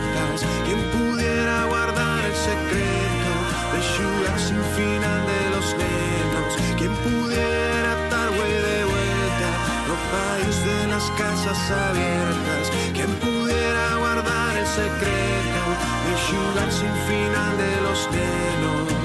Secreto 2.49 3.33
de 3.73 3.79
sugar 3.95 4.39
sin 4.47 4.61
final 4.77 5.19
de 5.33 5.41
los 5.53 5.67
nenos. 5.83 6.51
Quien 6.79 6.93
pudiera 7.05 7.89
estar 8.01 8.27
güey 8.37 8.55
de 8.69 8.79
vuelta, 8.93 9.49
el 9.89 9.97
país 10.15 10.55
de 10.69 10.87
las 10.93 11.05
casas 11.21 11.59
abiertas. 11.87 12.63
Quien 12.95 13.11
pudiera 13.25 13.85
guardar 14.03 14.53
el 14.57 14.67
secreto 14.81 15.63
de 16.05 16.13
sugar 16.29 16.69
sin 16.79 16.93
final 17.09 17.51
de 17.63 17.73
los 17.85 17.99
nenos. 18.11 18.98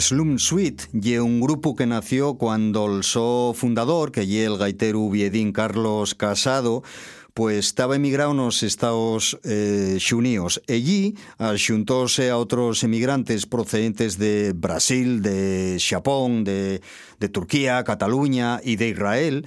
Slum 0.00 0.38
Suite 0.38 0.84
ye 0.92 1.20
un 1.20 1.40
grupo 1.40 1.74
que 1.74 1.86
nació 1.86 2.34
cuando 2.34 2.84
el 2.86 3.02
so 3.02 3.54
fundador, 3.54 4.12
que 4.12 4.26
ye 4.26 4.44
el 4.44 4.58
gaitero 4.58 5.08
viedín 5.08 5.52
Carlos 5.52 6.14
Casado, 6.14 6.82
pues 7.36 7.66
estaba 7.66 7.96
emigrado 7.96 8.32
nos 8.32 8.62
Estados 8.62 9.38
eh, 9.44 9.98
Xunidos. 10.00 10.62
Allí 10.68 11.16
xuntóse 11.56 12.32
a 12.32 12.40
outros 12.40 12.80
emigrantes 12.80 13.44
procedentes 13.44 14.16
de 14.16 14.56
Brasil, 14.56 15.20
de 15.20 15.76
Xapón, 15.76 16.44
de, 16.44 16.80
Turquía, 17.28 17.84
Cataluña 17.84 18.60
e 18.64 18.80
de 18.80 18.88
Israel, 18.88 19.44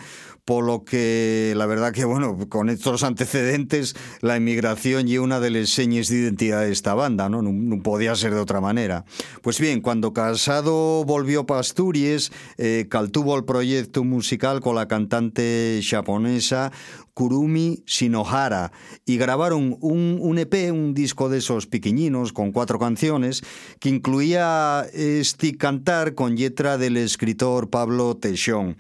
polo 0.50 0.84
que 0.84 1.54
la 1.56 1.68
verdad 1.68 1.94
que, 1.94 2.06
bueno, 2.06 2.36
con 2.50 2.72
estos 2.72 3.04
antecedentes, 3.04 3.96
la 4.22 4.36
inmigración 4.36 5.08
y 5.08 5.20
una 5.20 5.40
de 5.40 5.52
las 5.52 5.70
señas 5.70 6.08
de 6.08 6.16
identidad 6.16 6.62
de 6.62 6.72
esta 6.72 6.96
banda, 6.96 7.30
¿no? 7.30 7.44
No, 7.44 7.84
podía 7.84 8.16
ser 8.16 8.34
de 8.34 8.40
otra 8.40 8.60
manera. 8.60 9.06
Pues 9.44 9.60
bien, 9.60 9.80
cuando 9.80 10.12
Casado 10.12 11.06
volvió 11.06 11.46
para 11.46 11.60
Asturias, 11.60 12.32
eh, 12.58 12.88
caltuvo 12.90 13.38
el 13.38 13.46
proyecto 13.46 14.04
musical 14.04 14.60
con 14.60 14.74
la 14.74 14.88
cantante 14.88 15.82
japonesa 15.88 16.72
Kurumi 17.14 17.84
Shinohara 17.86 18.72
y 19.06 19.18
grabaron 19.18 19.78
un, 19.82 20.18
un, 20.20 20.40
EP, 20.40 20.72
un 20.72 20.96
disco 20.96 21.30
de 21.30 21.38
esos 21.38 21.68
pequeñinos 21.68 22.34
con 22.34 22.52
cuatro 22.52 22.80
canciones 22.80 23.44
que 23.80 23.90
incluía 23.90 24.88
este 24.94 25.56
cantar 25.58 26.16
con 26.16 26.36
letra 26.36 26.80
del 26.80 26.98
escritor 26.98 27.70
Pablo 27.70 28.18
Teixón. 28.18 28.78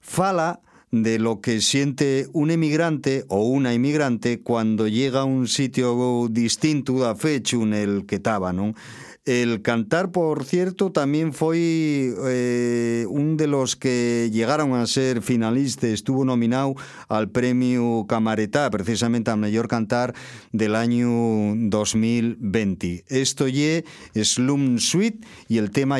Fala 0.00 0.60
de 1.02 1.18
lo 1.18 1.40
que 1.40 1.60
siente 1.60 2.28
un 2.32 2.50
emigrante 2.50 3.24
o 3.28 3.44
una 3.44 3.74
inmigrante 3.74 4.40
cuando 4.40 4.88
llega 4.88 5.20
a 5.20 5.24
un 5.24 5.48
sitio 5.48 6.28
distinto 6.30 6.98
da 6.98 7.14
fecho 7.14 7.62
en 7.62 7.74
el 7.74 8.06
que 8.06 8.16
estaba, 8.16 8.52
¿no? 8.52 8.74
El 9.26 9.60
cantar, 9.60 10.12
por 10.12 10.44
cierto, 10.44 10.92
también 10.92 11.32
fue 11.32 12.14
eh, 12.28 13.06
un 13.08 13.36
de 13.36 13.48
los 13.48 13.74
que 13.74 14.30
llegaron 14.32 14.72
a 14.74 14.86
ser 14.86 15.20
finalistas, 15.20 15.90
estuvo 15.90 16.24
nominado 16.24 16.76
al 17.08 17.28
premio 17.28 18.06
Camaretá, 18.08 18.70
precisamente 18.70 19.32
al 19.32 19.38
mejor 19.38 19.66
cantar 19.66 20.14
del 20.52 20.76
año 20.76 21.08
2020. 21.56 23.04
Esto 23.08 23.46
es 23.48 23.84
Slum 24.14 24.78
Suite 24.78 25.26
y 25.48 25.58
el 25.58 25.72
tema 25.72 25.98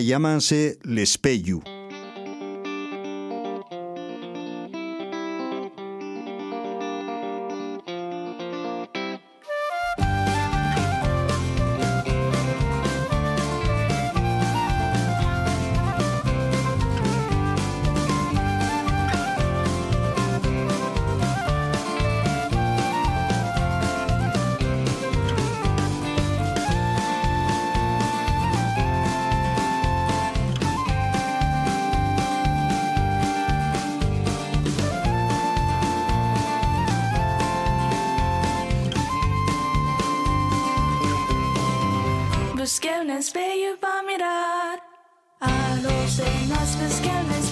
llámase 46.48 46.76
L'Espeyu. 46.78 47.45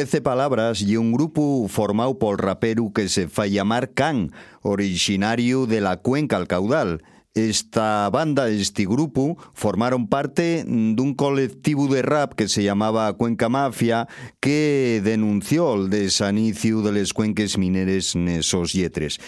Trece 0.00 0.22
Palabras 0.22 0.80
y 0.80 0.96
un 0.96 1.12
grupo 1.12 1.68
formado 1.68 2.18
por 2.18 2.42
rapero 2.42 2.90
que 2.94 3.10
se 3.10 3.28
fue 3.28 3.50
llamar 3.50 3.90
Can, 3.92 4.32
originario 4.62 5.66
de 5.66 5.82
la 5.82 5.98
cuenca 5.98 6.38
al 6.38 6.48
caudal. 6.48 7.02
Esta 7.34 8.08
banda, 8.08 8.48
este 8.48 8.86
grupo, 8.86 9.36
formaron 9.52 10.08
parte 10.08 10.64
de 10.64 11.02
un 11.02 11.12
colectivo 11.12 11.86
de 11.88 12.00
rap 12.00 12.32
que 12.32 12.48
se 12.48 12.62
llamaba 12.62 13.12
Cuenca 13.12 13.50
Mafia, 13.50 14.08
que 14.40 15.02
denunció 15.04 15.74
el 15.74 15.90
desanicio 15.90 16.80
de 16.80 16.92
las 16.98 17.12
cuenques 17.12 17.58
mineres 17.58 18.16
esos 18.16 18.72
yetres. 18.72 19.20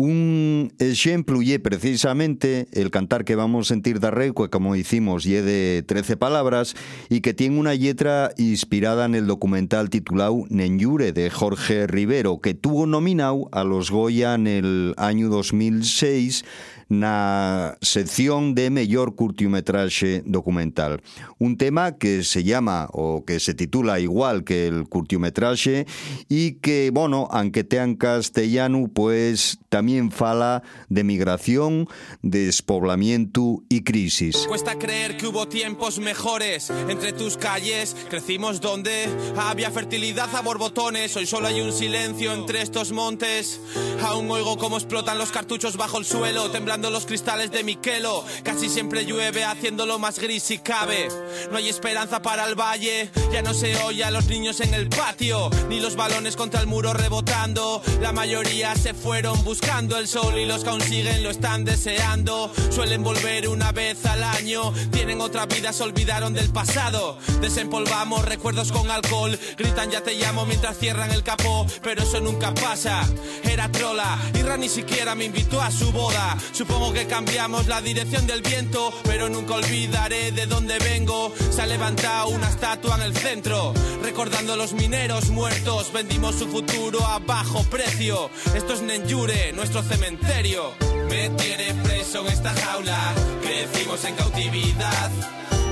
Un 0.00 0.72
ejemplo 0.78 1.42
y 1.42 1.58
precisamente 1.58 2.68
el 2.70 2.92
cantar 2.92 3.24
que 3.24 3.34
vamos 3.34 3.66
a 3.66 3.74
sentir 3.74 3.98
de 3.98 4.12
Reque, 4.12 4.48
como 4.48 4.76
hicimos, 4.76 5.26
y 5.26 5.32
de 5.32 5.82
13 5.84 6.16
palabras, 6.16 6.76
y 7.08 7.20
que 7.20 7.34
tiene 7.34 7.58
una 7.58 7.74
letra 7.74 8.30
inspirada 8.36 9.06
en 9.06 9.16
el 9.16 9.26
documental 9.26 9.90
titulado 9.90 10.44
Nenyure 10.50 11.12
de 11.12 11.30
Jorge 11.30 11.88
Rivero, 11.88 12.38
que 12.38 12.54
tuvo 12.54 12.86
nominado 12.86 13.48
a 13.50 13.64
los 13.64 13.90
Goya 13.90 14.36
en 14.36 14.46
el 14.46 14.94
año 14.98 15.30
2006 15.30 16.44
na 16.88 17.76
sección 17.82 18.54
de 18.54 18.70
mellor 18.70 19.14
curtiometraxe 19.14 20.22
documental. 20.24 21.02
Un 21.38 21.56
tema 21.56 21.98
que 21.98 22.24
se 22.24 22.44
llama 22.44 22.88
o 22.92 23.24
que 23.24 23.40
se 23.40 23.52
titula 23.52 24.00
igual 24.00 24.44
que 24.44 24.66
el 24.66 24.88
curtiometraxe 24.88 25.86
y 26.28 26.52
que, 26.64 26.90
bueno, 26.92 27.28
aunque 27.30 27.64
tean 27.64 27.94
castellano, 27.96 28.88
pues 28.92 29.58
también 29.68 30.10
fala 30.10 30.62
de 30.88 31.04
migración, 31.04 31.88
despoblamiento 32.22 33.62
y 33.68 33.82
crisis. 33.82 34.46
Cuesta 34.48 34.78
creer 34.78 35.18
que 35.18 35.26
hubo 35.26 35.46
tiempos 35.46 35.98
mejores 35.98 36.70
entre 36.88 37.12
tus 37.12 37.36
calles. 37.36 37.94
Crecimos 38.08 38.60
donde 38.60 39.06
había 39.36 39.70
fertilidad 39.70 40.34
a 40.34 40.40
borbotones. 40.40 41.14
Hoy 41.16 41.26
solo 41.26 41.48
hay 41.48 41.60
un 41.60 41.72
silencio 41.72 42.32
entre 42.32 42.62
estos 42.62 42.92
montes. 42.92 43.60
Aún 44.02 44.30
oigo 44.30 44.56
cómo 44.56 44.76
explotan 44.76 45.18
los 45.18 45.30
cartuchos 45.30 45.76
bajo 45.76 45.98
el 45.98 46.04
suelo, 46.06 46.50
temblando 46.50 46.77
los 46.82 47.06
cristales 47.06 47.50
de 47.50 47.64
Miquelo. 47.64 48.24
Casi 48.44 48.68
siempre 48.68 49.04
llueve, 49.04 49.44
haciéndolo 49.44 49.98
más 49.98 50.18
gris 50.18 50.44
si 50.44 50.58
cabe. 50.58 51.08
No 51.50 51.58
hay 51.58 51.68
esperanza 51.68 52.22
para 52.22 52.46
el 52.46 52.54
valle, 52.54 53.10
ya 53.32 53.42
no 53.42 53.52
se 53.52 53.76
oye 53.82 54.04
a 54.04 54.10
los 54.10 54.26
niños 54.26 54.60
en 54.60 54.72
el 54.72 54.88
patio, 54.88 55.50
ni 55.68 55.80
los 55.80 55.96
balones 55.96 56.36
contra 56.36 56.60
el 56.60 56.66
muro 56.66 56.92
rebotando. 56.92 57.82
La 58.00 58.12
mayoría 58.12 58.74
se 58.76 58.94
fueron 58.94 59.42
buscando 59.44 59.98
el 59.98 60.06
sol 60.06 60.38
y 60.38 60.46
los 60.46 60.62
que 60.62 60.70
aún 60.70 60.80
siguen 60.80 61.22
lo 61.24 61.30
están 61.30 61.64
deseando. 61.64 62.52
Suelen 62.70 63.02
volver 63.02 63.48
una 63.48 63.72
vez 63.72 64.06
al 64.06 64.22
año, 64.22 64.72
tienen 64.92 65.20
otra 65.20 65.46
vida, 65.46 65.72
se 65.72 65.82
olvidaron 65.82 66.32
del 66.32 66.50
pasado. 66.50 67.18
Desempolvamos 67.40 68.24
recuerdos 68.24 68.70
con 68.70 68.90
alcohol, 68.90 69.38
gritan 69.56 69.90
ya 69.90 70.02
te 70.02 70.14
llamo 70.14 70.46
mientras 70.46 70.78
cierran 70.78 71.10
el 71.10 71.24
capó, 71.24 71.66
pero 71.82 72.04
eso 72.04 72.20
nunca 72.20 72.54
pasa. 72.54 73.02
Era 73.42 73.70
trola, 73.70 74.18
Irra 74.34 74.56
ni 74.56 74.68
siquiera 74.68 75.14
me 75.14 75.24
invitó 75.24 75.60
a 75.60 75.70
su 75.70 75.90
boda. 75.92 76.36
Supongo 76.68 76.92
que 76.92 77.06
cambiamos 77.06 77.66
la 77.66 77.80
dirección 77.80 78.26
del 78.26 78.42
viento, 78.42 78.92
pero 79.04 79.30
nunca 79.30 79.54
olvidaré 79.54 80.32
de 80.32 80.44
dónde 80.44 80.78
vengo. 80.78 81.32
Se 81.50 81.62
ha 81.62 81.66
levantado 81.66 82.28
una 82.28 82.50
estatua 82.50 82.96
en 82.96 83.02
el 83.04 83.16
centro, 83.16 83.72
recordando 84.02 84.52
a 84.52 84.56
los 84.56 84.74
mineros 84.74 85.30
muertos. 85.30 85.90
Vendimos 85.94 86.34
su 86.34 86.46
futuro 86.46 87.02
a 87.06 87.20
bajo 87.20 87.62
precio. 87.64 88.28
Esto 88.54 88.74
es 88.74 88.82
Nenjure, 88.82 89.52
nuestro 89.54 89.82
cementerio. 89.82 90.74
Me 91.08 91.30
tiene 91.30 91.72
preso 91.84 92.20
en 92.26 92.34
esta 92.34 92.52
jaula, 92.52 93.14
crecimos 93.40 94.04
en 94.04 94.14
cautividad. 94.14 95.10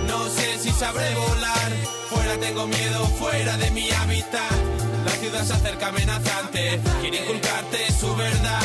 No 0.09 0.31
sé 0.31 0.59
si 0.59 0.71
sabré 0.71 1.15
volar, 1.15 1.73
fuera 2.09 2.39
tengo 2.39 2.67
miedo, 2.67 3.07
fuera 3.19 3.59
de 3.59 3.71
mi 3.71 3.91
hábitat. 3.91 4.51
La 5.05 5.13
ciudad 5.13 5.45
se 5.45 5.53
acerca 5.53 5.89
amenazante, 5.89 6.81
quiere 7.03 7.19
inculcarte 7.19 7.93
su 8.01 8.17
verdad. 8.17 8.63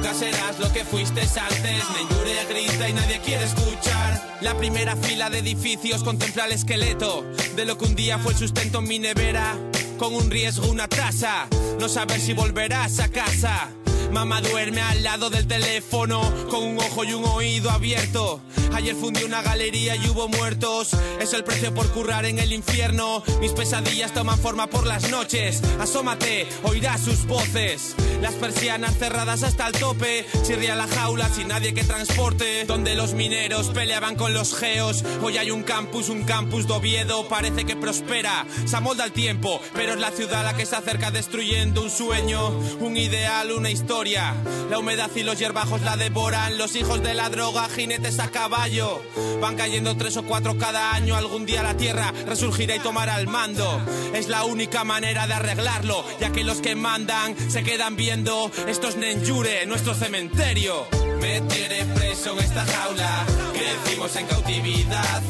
Nunca 0.00 0.14
serás 0.14 0.58
lo 0.58 0.72
que 0.72 0.82
fuiste 0.82 1.20
antes. 1.20 1.84
Nenyure 1.90 2.46
grita 2.48 2.88
y 2.88 2.92
nadie 2.94 3.20
quiere 3.20 3.44
escuchar. 3.44 4.38
La 4.40 4.56
primera 4.56 4.96
fila 4.96 5.28
de 5.28 5.40
edificios 5.40 6.02
contempla 6.02 6.46
el 6.46 6.52
esqueleto 6.52 7.22
de 7.54 7.66
lo 7.66 7.76
que 7.76 7.84
un 7.84 7.94
día 7.94 8.18
fue 8.18 8.32
el 8.32 8.38
sustento 8.38 8.78
en 8.78 8.88
mi 8.88 8.98
nevera. 8.98 9.58
Con 9.98 10.14
un 10.14 10.30
riesgo, 10.30 10.68
una 10.68 10.88
tasa. 10.88 11.48
No 11.78 11.86
saber 11.86 12.18
si 12.18 12.32
volverás 12.32 12.98
a 12.98 13.10
casa. 13.10 13.74
Mamá 14.12 14.40
duerme 14.40 14.80
al 14.80 15.04
lado 15.04 15.30
del 15.30 15.46
teléfono 15.46 16.20
con 16.50 16.64
un 16.64 16.78
ojo 16.78 17.04
y 17.04 17.12
un 17.12 17.24
oído 17.24 17.70
abierto. 17.70 18.40
Ayer 18.74 18.94
fundí 18.94 19.22
una 19.22 19.42
galería 19.42 19.94
y 19.96 20.08
hubo 20.08 20.28
muertos. 20.28 20.90
Es 21.20 21.32
el 21.32 21.44
precio 21.44 21.72
por 21.74 21.90
currar 21.90 22.24
en 22.24 22.38
el 22.38 22.52
infierno. 22.52 23.22
Mis 23.40 23.52
pesadillas 23.52 24.12
toman 24.12 24.38
forma 24.38 24.66
por 24.66 24.86
las 24.86 25.10
noches. 25.10 25.62
Asómate, 25.78 26.48
oirás 26.64 27.02
sus 27.02 27.26
voces. 27.26 27.94
Las 28.20 28.34
persianas 28.34 28.96
cerradas 28.96 29.42
hasta 29.42 29.66
el 29.66 29.74
tope. 29.74 30.26
Chirría 30.44 30.74
la 30.76 30.86
jaula 30.86 31.28
sin 31.28 31.48
nadie 31.48 31.74
que 31.74 31.84
transporte. 31.84 32.64
Donde 32.64 32.94
los 32.94 33.14
mineros 33.14 33.68
peleaban 33.68 34.16
con 34.16 34.34
los 34.34 34.54
geos. 34.54 35.04
Hoy 35.22 35.38
hay 35.38 35.50
un 35.50 35.62
campus, 35.62 36.08
un 36.08 36.24
campus 36.24 36.66
de 36.66 36.74
Oviedo. 36.74 37.28
Parece 37.28 37.64
que 37.64 37.76
prospera. 37.76 38.46
Se 38.66 38.76
amolda 38.76 39.04
el 39.04 39.12
tiempo, 39.12 39.60
pero 39.74 39.92
es 39.92 40.00
la 40.00 40.10
ciudad 40.10 40.44
la 40.44 40.56
que 40.56 40.66
se 40.66 40.76
acerca 40.76 41.10
destruyendo 41.10 41.82
un 41.82 41.90
sueño, 41.90 42.50
un 42.80 42.96
ideal, 42.96 43.52
una 43.52 43.70
historia. 43.70 43.99
La 44.02 44.78
humedad 44.78 45.10
y 45.14 45.22
los 45.22 45.38
hierbajos 45.38 45.82
la 45.82 45.94
devoran. 45.94 46.56
Los 46.56 46.74
hijos 46.74 47.02
de 47.02 47.12
la 47.12 47.28
droga, 47.28 47.68
jinetes 47.68 48.18
a 48.18 48.30
caballo. 48.30 49.02
Van 49.42 49.56
cayendo 49.56 49.94
tres 49.94 50.16
o 50.16 50.22
cuatro 50.22 50.56
cada 50.56 50.94
año. 50.94 51.16
Algún 51.16 51.44
día 51.44 51.62
la 51.62 51.76
tierra 51.76 52.10
resurgirá 52.26 52.76
y 52.76 52.78
tomará 52.78 53.20
el 53.20 53.26
mando. 53.26 53.78
Es 54.14 54.28
la 54.28 54.44
única 54.44 54.84
manera 54.84 55.26
de 55.26 55.34
arreglarlo, 55.34 56.02
ya 56.18 56.32
que 56.32 56.44
los 56.44 56.62
que 56.62 56.74
mandan 56.74 57.36
se 57.50 57.62
quedan 57.62 57.94
viendo. 57.94 58.50
Esto 58.66 58.88
es 58.88 58.96
Nenjure, 58.96 59.66
nuestro 59.66 59.94
cementerio. 59.94 60.86
Me 61.20 61.42
tiene 61.42 61.84
preso 61.94 62.32
en 62.32 62.38
esta 62.38 62.64
jaula. 62.64 63.26
Crecimos 63.52 64.16
en 64.16 64.26
cautividad. 64.28 65.22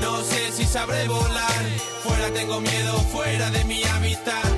No 0.00 0.20
sé 0.24 0.50
si 0.50 0.64
sabré 0.64 1.06
volar. 1.06 1.64
Fuera 2.02 2.32
tengo 2.32 2.60
miedo, 2.60 2.98
fuera 3.12 3.50
de 3.52 3.64
mi 3.66 3.84
hábitat. 3.84 4.50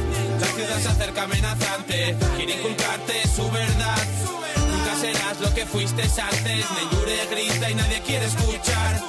La 0.43 0.49
ciudad 0.49 0.79
se 0.81 0.89
acerca 0.89 1.23
amenazante. 1.23 2.17
Quiere 2.37 2.55
inculcarte 2.55 3.15
su 3.29 3.49
verdad. 3.49 4.03
Nunca 4.73 4.97
serás 5.01 5.41
lo 5.41 5.55
que 5.55 5.65
fuiste 5.67 6.03
antes. 6.03 6.67
Nenyure 6.75 7.27
grita 7.31 7.71
y 7.71 7.75
nadie 7.77 8.01
quiere 8.01 8.27
escuchar. 8.27 9.01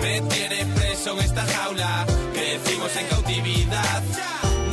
Me 0.00 0.22
tiene 0.22 0.64
preso 0.74 1.12
en 1.12 1.18
esta 1.18 1.44
jaula. 1.44 2.06
Crecimos 2.32 2.96
en 2.96 3.06
cautividad. 3.08 4.02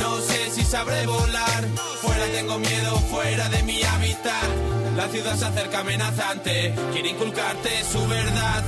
No 0.00 0.18
sé 0.22 0.50
si 0.54 0.62
sabré 0.62 1.06
volar. 1.06 1.64
Fuera 2.00 2.24
tengo 2.32 2.58
miedo, 2.60 2.96
fuera 3.10 3.50
de 3.50 3.62
mi 3.64 3.82
hábitat. 3.82 4.48
La 4.96 5.08
ciudad 5.08 5.36
se 5.36 5.44
acerca 5.44 5.80
amenazante. 5.80 6.74
Quiere 6.94 7.10
inculcarte 7.10 7.84
su 7.92 8.08
verdad. 8.08 8.64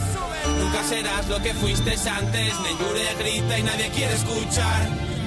Nunca 0.61 0.85
serás 0.85 1.27
lo 1.29 1.43
que 1.43 1.55
fuiste 1.55 1.95
antes. 2.11 2.61
Nenyure 2.61 3.15
grita 3.19 3.59
y 3.59 3.63
nadie 3.63 3.89
quiere 3.89 4.13
escuchar. 4.13 5.18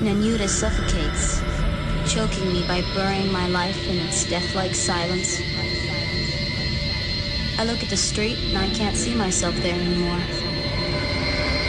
Nanyuda 0.00 0.48
suffocates, 0.48 1.42
choking 2.12 2.52
me 2.52 2.62
by 2.68 2.82
burying 2.94 3.32
my 3.32 3.48
life 3.48 3.88
in 3.88 3.98
its 3.98 4.24
death-like 4.30 4.72
silence. 4.72 5.40
I 7.58 7.64
look 7.64 7.82
at 7.82 7.90
the 7.90 7.96
street 7.96 8.38
and 8.38 8.58
I 8.58 8.68
can't 8.70 8.96
see 8.96 9.14
myself 9.16 9.56
there 9.56 9.74
anymore. 9.74 10.22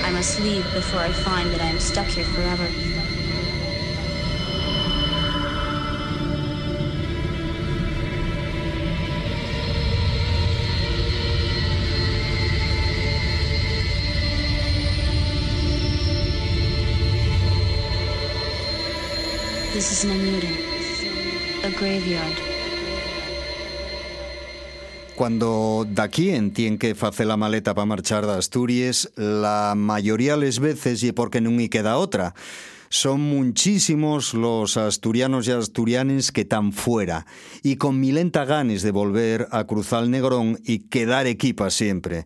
I 0.06 0.12
must 0.12 0.40
leave 0.42 0.64
before 0.76 1.00
I 1.00 1.12
find 1.12 1.52
that 1.52 1.62
I 1.62 1.66
am 1.66 1.80
stuck 1.80 2.06
here 2.06 2.26
forever. 2.26 2.89
This 19.80 19.92
is 19.94 20.06
Namuda, 20.12 20.50
a 21.64 21.70
graveyard. 21.80 22.36
Que 26.78 26.96
hacer 27.00 27.28
la 27.28 27.38
maleta 27.38 27.74
para 27.74 27.86
marchar 27.86 28.26
de 28.26 28.34
Asturias, 28.34 29.10
la 29.16 29.76
mayoría 29.78 30.36
las 30.36 30.60
veces 30.60 31.02
y 31.04 31.14
porque 31.14 31.40
no 31.40 31.52
me 31.52 31.70
queda 31.70 31.96
otra. 31.96 32.36
Son 32.90 33.22
muchísimos 33.22 34.34
los 34.34 34.76
asturianos 34.76 35.48
y 35.48 35.52
asturianes 35.52 36.34
que 36.34 36.42
están 36.42 36.74
fuera 36.74 37.26
y 37.64 37.78
con 37.78 38.02
milenta 38.02 38.44
ganes 38.44 38.82
de 38.82 38.92
volver 38.92 39.48
a 39.50 39.64
cruzar 39.64 40.04
el 40.04 40.12
Negrón 40.12 40.60
y 40.66 40.80
quedar 40.90 41.26
equipa 41.26 41.70
siempre. 41.70 42.26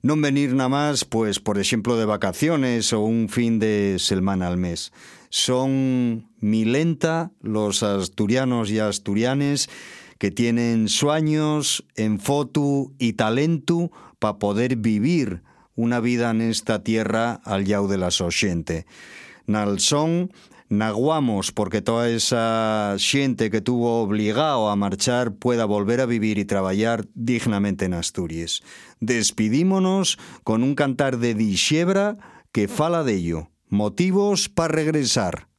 No 0.00 0.16
venir 0.16 0.54
nada 0.54 0.70
más, 0.70 1.04
pues, 1.04 1.38
por 1.38 1.58
ejemplo, 1.58 1.98
de 1.98 2.06
vacaciones 2.06 2.94
o 2.94 3.00
un 3.00 3.28
fin 3.28 3.58
de 3.58 3.96
semana 3.98 4.48
al 4.48 4.56
mes. 4.56 4.90
Son 5.30 6.28
milenta 6.44 7.32
los 7.40 7.82
asturianos 7.82 8.70
y 8.70 8.78
asturianes 8.78 9.70
que 10.18 10.30
tienen 10.30 10.88
sueños, 10.88 11.86
en 11.96 12.20
foto 12.20 12.92
y 12.98 13.14
talento 13.14 13.90
para 14.18 14.38
poder 14.38 14.76
vivir 14.76 15.42
una 15.74 16.00
vida 16.00 16.30
en 16.30 16.42
esta 16.42 16.82
tierra 16.82 17.40
al 17.44 17.64
yau 17.64 17.88
de 17.88 17.96
la 17.96 18.10
xente. 18.10 18.84
Nal 19.46 19.80
son 19.80 20.32
naguamos 20.68 21.50
porque 21.50 21.80
toda 21.80 22.10
esa 22.10 22.96
xente 22.98 23.50
que 23.50 23.62
tuvo 23.62 24.02
obligado 24.02 24.68
a 24.68 24.76
marchar 24.76 25.32
pueda 25.32 25.64
volver 25.64 26.02
a 26.02 26.06
vivir 26.06 26.36
y 26.36 26.44
trabajar 26.44 27.06
dignamente 27.14 27.86
en 27.86 27.94
Asturias. 27.94 28.62
Despidímonos 29.00 30.18
con 30.42 30.62
un 30.62 30.74
cantar 30.74 31.16
de 31.16 31.34
Dixebra 31.34 32.18
que 32.52 32.68
fala 32.68 33.02
de 33.02 33.14
ello. 33.14 33.48
Motivos 33.70 34.50
para 34.50 34.74
regresar. 34.74 35.53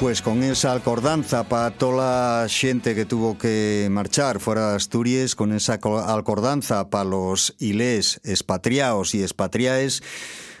Pues 0.00 0.22
con 0.22 0.42
esa 0.42 0.72
alcordanza 0.72 1.44
para 1.44 1.70
toda 1.72 2.42
la 2.42 2.48
gente 2.48 2.94
que 2.94 3.04
tuvo 3.04 3.36
que 3.36 3.86
marchar 3.90 4.40
fuera 4.40 4.70
de 4.70 4.76
Asturias, 4.76 5.34
con 5.34 5.52
esa 5.52 5.78
co- 5.78 5.98
alcordanza 5.98 6.88
para 6.88 7.04
los 7.04 7.54
ilés 7.58 8.18
expatriados 8.24 9.14
y 9.14 9.22
expatriaes, 9.22 10.02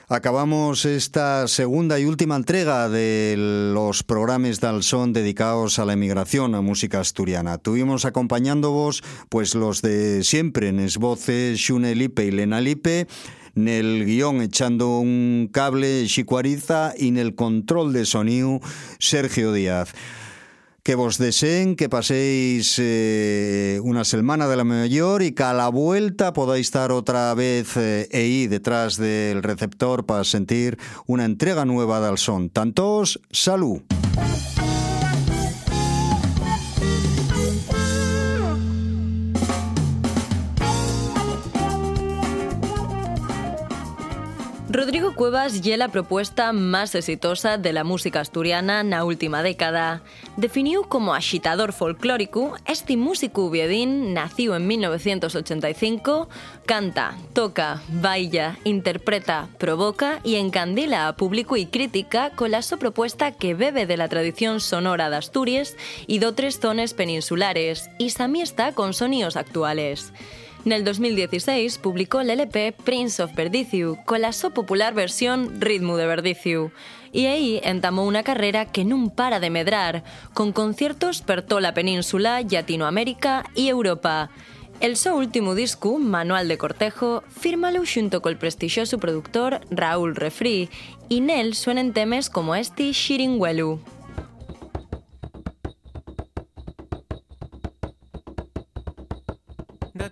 acabamos 0.08 0.84
esta 0.84 1.48
segunda 1.48 1.98
y 1.98 2.04
última 2.04 2.36
entrega 2.36 2.90
de 2.90 3.34
los 3.72 4.02
programas 4.02 4.60
son 4.82 5.14
dedicados 5.14 5.78
a 5.78 5.86
la 5.86 5.94
emigración 5.94 6.54
a 6.54 6.60
música 6.60 7.00
asturiana. 7.00 7.56
Tuvimos 7.56 8.04
acompañándoos 8.04 9.02
pues 9.30 9.54
los 9.54 9.80
de 9.80 10.22
siempre, 10.22 10.68
en 10.68 10.80
es 10.80 10.98
voces 10.98 11.58
Xune 11.66 11.94
Lipe 11.94 12.26
y 12.26 12.30
Lena 12.30 12.60
Lipe, 12.60 13.06
Nel 13.54 14.04
guion 14.04 14.42
echando 14.42 14.98
un 14.98 15.48
cable 15.52 16.06
Xicuariza 16.08 16.94
y 16.96 17.08
en 17.08 17.18
el 17.18 17.34
control 17.34 17.92
de 17.92 18.06
sonido 18.06 18.60
Sergio 18.98 19.52
Díaz. 19.52 19.92
Que 20.82 20.94
vos 20.94 21.18
deseen 21.18 21.76
que 21.76 21.90
paséis 21.90 22.76
eh, 22.78 23.80
una 23.82 24.04
semana 24.04 24.48
de 24.48 24.56
la 24.56 24.64
mayor 24.64 25.22
y 25.22 25.32
que 25.32 25.42
a 25.42 25.52
la 25.52 25.68
vuelta 25.68 26.32
podáis 26.32 26.68
estar 26.68 26.90
otra 26.90 27.34
vez 27.34 27.76
eh, 27.76 28.08
ahí 28.12 28.46
detrás 28.46 28.96
del 28.96 29.42
receptor 29.42 30.06
para 30.06 30.24
sentir 30.24 30.78
una 31.06 31.26
entrega 31.26 31.66
nueva 31.66 32.00
del 32.00 32.16
son. 32.16 32.48
Tantos, 32.48 33.20
salud. 33.30 33.82
Rodrigo 44.72 45.16
Cuevas 45.16 45.62
lle 45.62 45.76
la 45.76 45.88
propuesta 45.88 46.52
más 46.52 46.94
exitosa 46.94 47.58
de 47.58 47.72
la 47.72 47.82
música 47.82 48.20
asturiana 48.20 48.86
na 48.86 49.02
última 49.02 49.42
década. 49.42 49.98
Definiu 50.38 50.86
como 50.86 51.10
axitador 51.10 51.74
folclórico, 51.74 52.54
este 52.70 52.94
músico 52.94 53.42
ubiedín 53.42 54.14
nació 54.14 54.54
en 54.54 54.68
1985, 54.68 56.28
canta, 56.66 57.18
toca, 57.34 57.82
baila, 57.88 58.58
interpreta, 58.62 59.48
provoca 59.58 60.20
y 60.22 60.36
encandila 60.36 61.08
a 61.08 61.16
público 61.16 61.56
y 61.56 61.66
crítica 61.66 62.30
con 62.30 62.52
la 62.52 62.62
su 62.62 62.78
propuesta 62.78 63.32
que 63.32 63.54
bebe 63.54 63.86
de 63.86 63.96
la 63.96 64.06
tradición 64.06 64.60
sonora 64.60 65.10
de 65.10 65.16
Asturias 65.16 65.74
y 66.06 66.20
de 66.20 66.30
tres 66.30 66.60
zonas 66.60 66.94
peninsulares, 66.94 67.90
y 67.98 68.10
samiesta 68.10 68.70
con 68.72 68.94
sonidos 68.94 69.34
actuales. 69.34 70.12
En 70.64 70.72
el 70.72 70.84
2016 70.84 71.78
publicó 71.78 72.20
el 72.20 72.28
LP 72.28 72.72
Prince 72.84 73.22
of 73.22 73.34
Verdiciu 73.34 73.96
con 74.04 74.20
la 74.20 74.32
so 74.32 74.50
popular 74.50 74.92
versión 74.92 75.58
Ritmo 75.58 75.96
de 75.96 76.06
Verdiciu 76.06 76.70
y 77.12 77.26
ahí 77.26 77.60
entamó 77.64 78.04
una 78.04 78.22
carrera 78.22 78.66
que 78.66 78.84
no 78.84 79.08
para 79.08 79.40
de 79.40 79.48
medrar, 79.48 80.04
con 80.34 80.52
conciertos 80.52 81.22
per 81.22 81.42
toda 81.42 81.62
la 81.62 81.72
península, 81.72 82.42
Latinoamérica 82.42 83.44
y 83.54 83.68
Europa. 83.68 84.30
El 84.80 84.96
so 84.96 85.16
último 85.16 85.54
disco, 85.54 85.98
Manual 85.98 86.46
de 86.46 86.58
Cortejo, 86.58 87.22
fírmalo 87.28 87.84
xunto 87.84 88.20
col 88.20 88.36
prestigioso 88.36 88.98
productor 88.98 89.60
Raúl 89.70 90.14
Refri 90.14 90.68
y 91.08 91.20
nel 91.20 91.54
suenen 91.54 91.92
temes 91.92 92.28
como 92.28 92.54
este 92.54 92.92
Shiringuelu. 92.92 93.80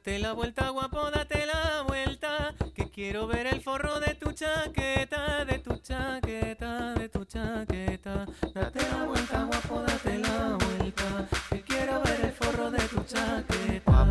Date 0.09 0.21
la 0.21 0.33
vuelta, 0.33 0.71
guapo, 0.71 1.11
date 1.11 1.45
la 1.45 1.83
vuelta. 1.87 2.55
Que 2.75 2.89
quiero 2.89 3.27
ver 3.27 3.47
el 3.47 3.61
forro 3.61 4.01
de 4.01 4.15
tu 4.15 4.33
chaqueta, 4.33 5.45
de 5.45 5.59
tu 5.59 5.77
chaqueta, 5.83 6.95
de 6.95 7.11
tu 7.11 7.27
chaqueta. 7.27 8.25
Date 8.55 8.81
la 8.91 9.05
vuelta, 9.05 9.45
guapo, 9.45 9.83
date 9.83 10.17
la 10.17 10.57
vuelta. 10.57 11.29
Que 11.51 11.61
quiero 11.61 12.03
ver 12.05 12.21
el 12.25 12.33
forro 12.33 12.71
de 12.71 12.79
tu 12.89 13.05
chaqueta. 13.05 14.07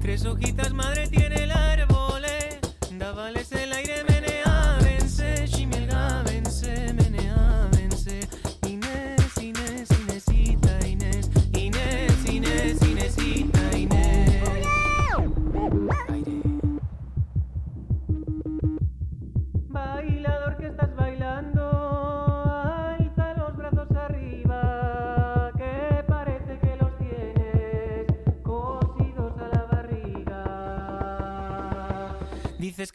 Tres 0.00 0.24
hojitas, 0.26 0.72
madre, 0.72 1.08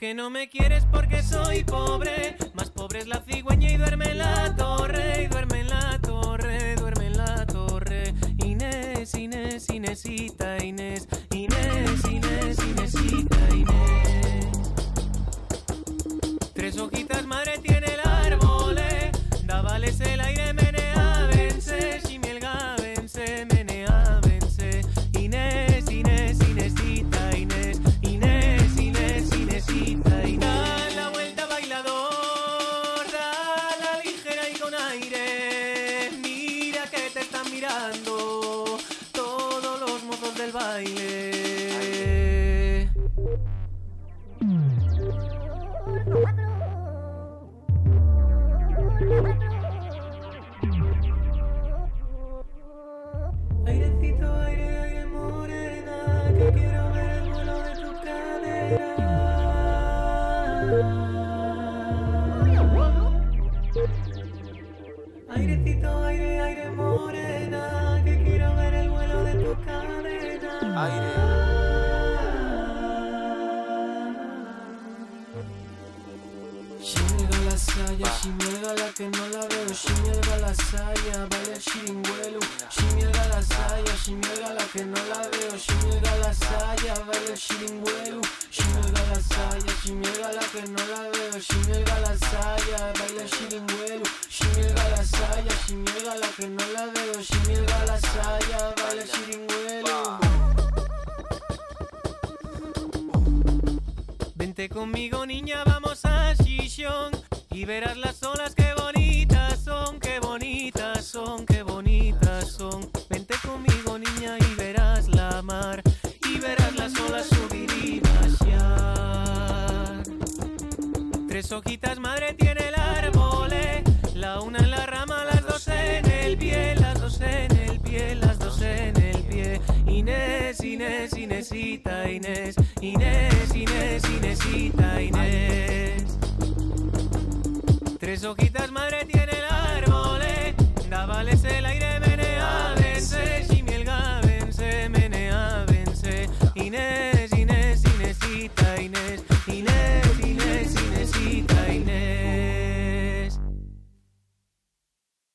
que 0.07 0.13
no 0.13 0.29
me 0.29 0.47
quieres 0.47 0.85
porque 0.89 1.21
soy 1.21 1.65
pobre, 1.65 2.37
más 2.53 2.69
pobre 2.69 2.99
es 2.99 3.07
la 3.07 3.21
cigüeña 3.29 3.71
y 3.71 3.75
duerme 3.75 4.13
la 4.13 4.46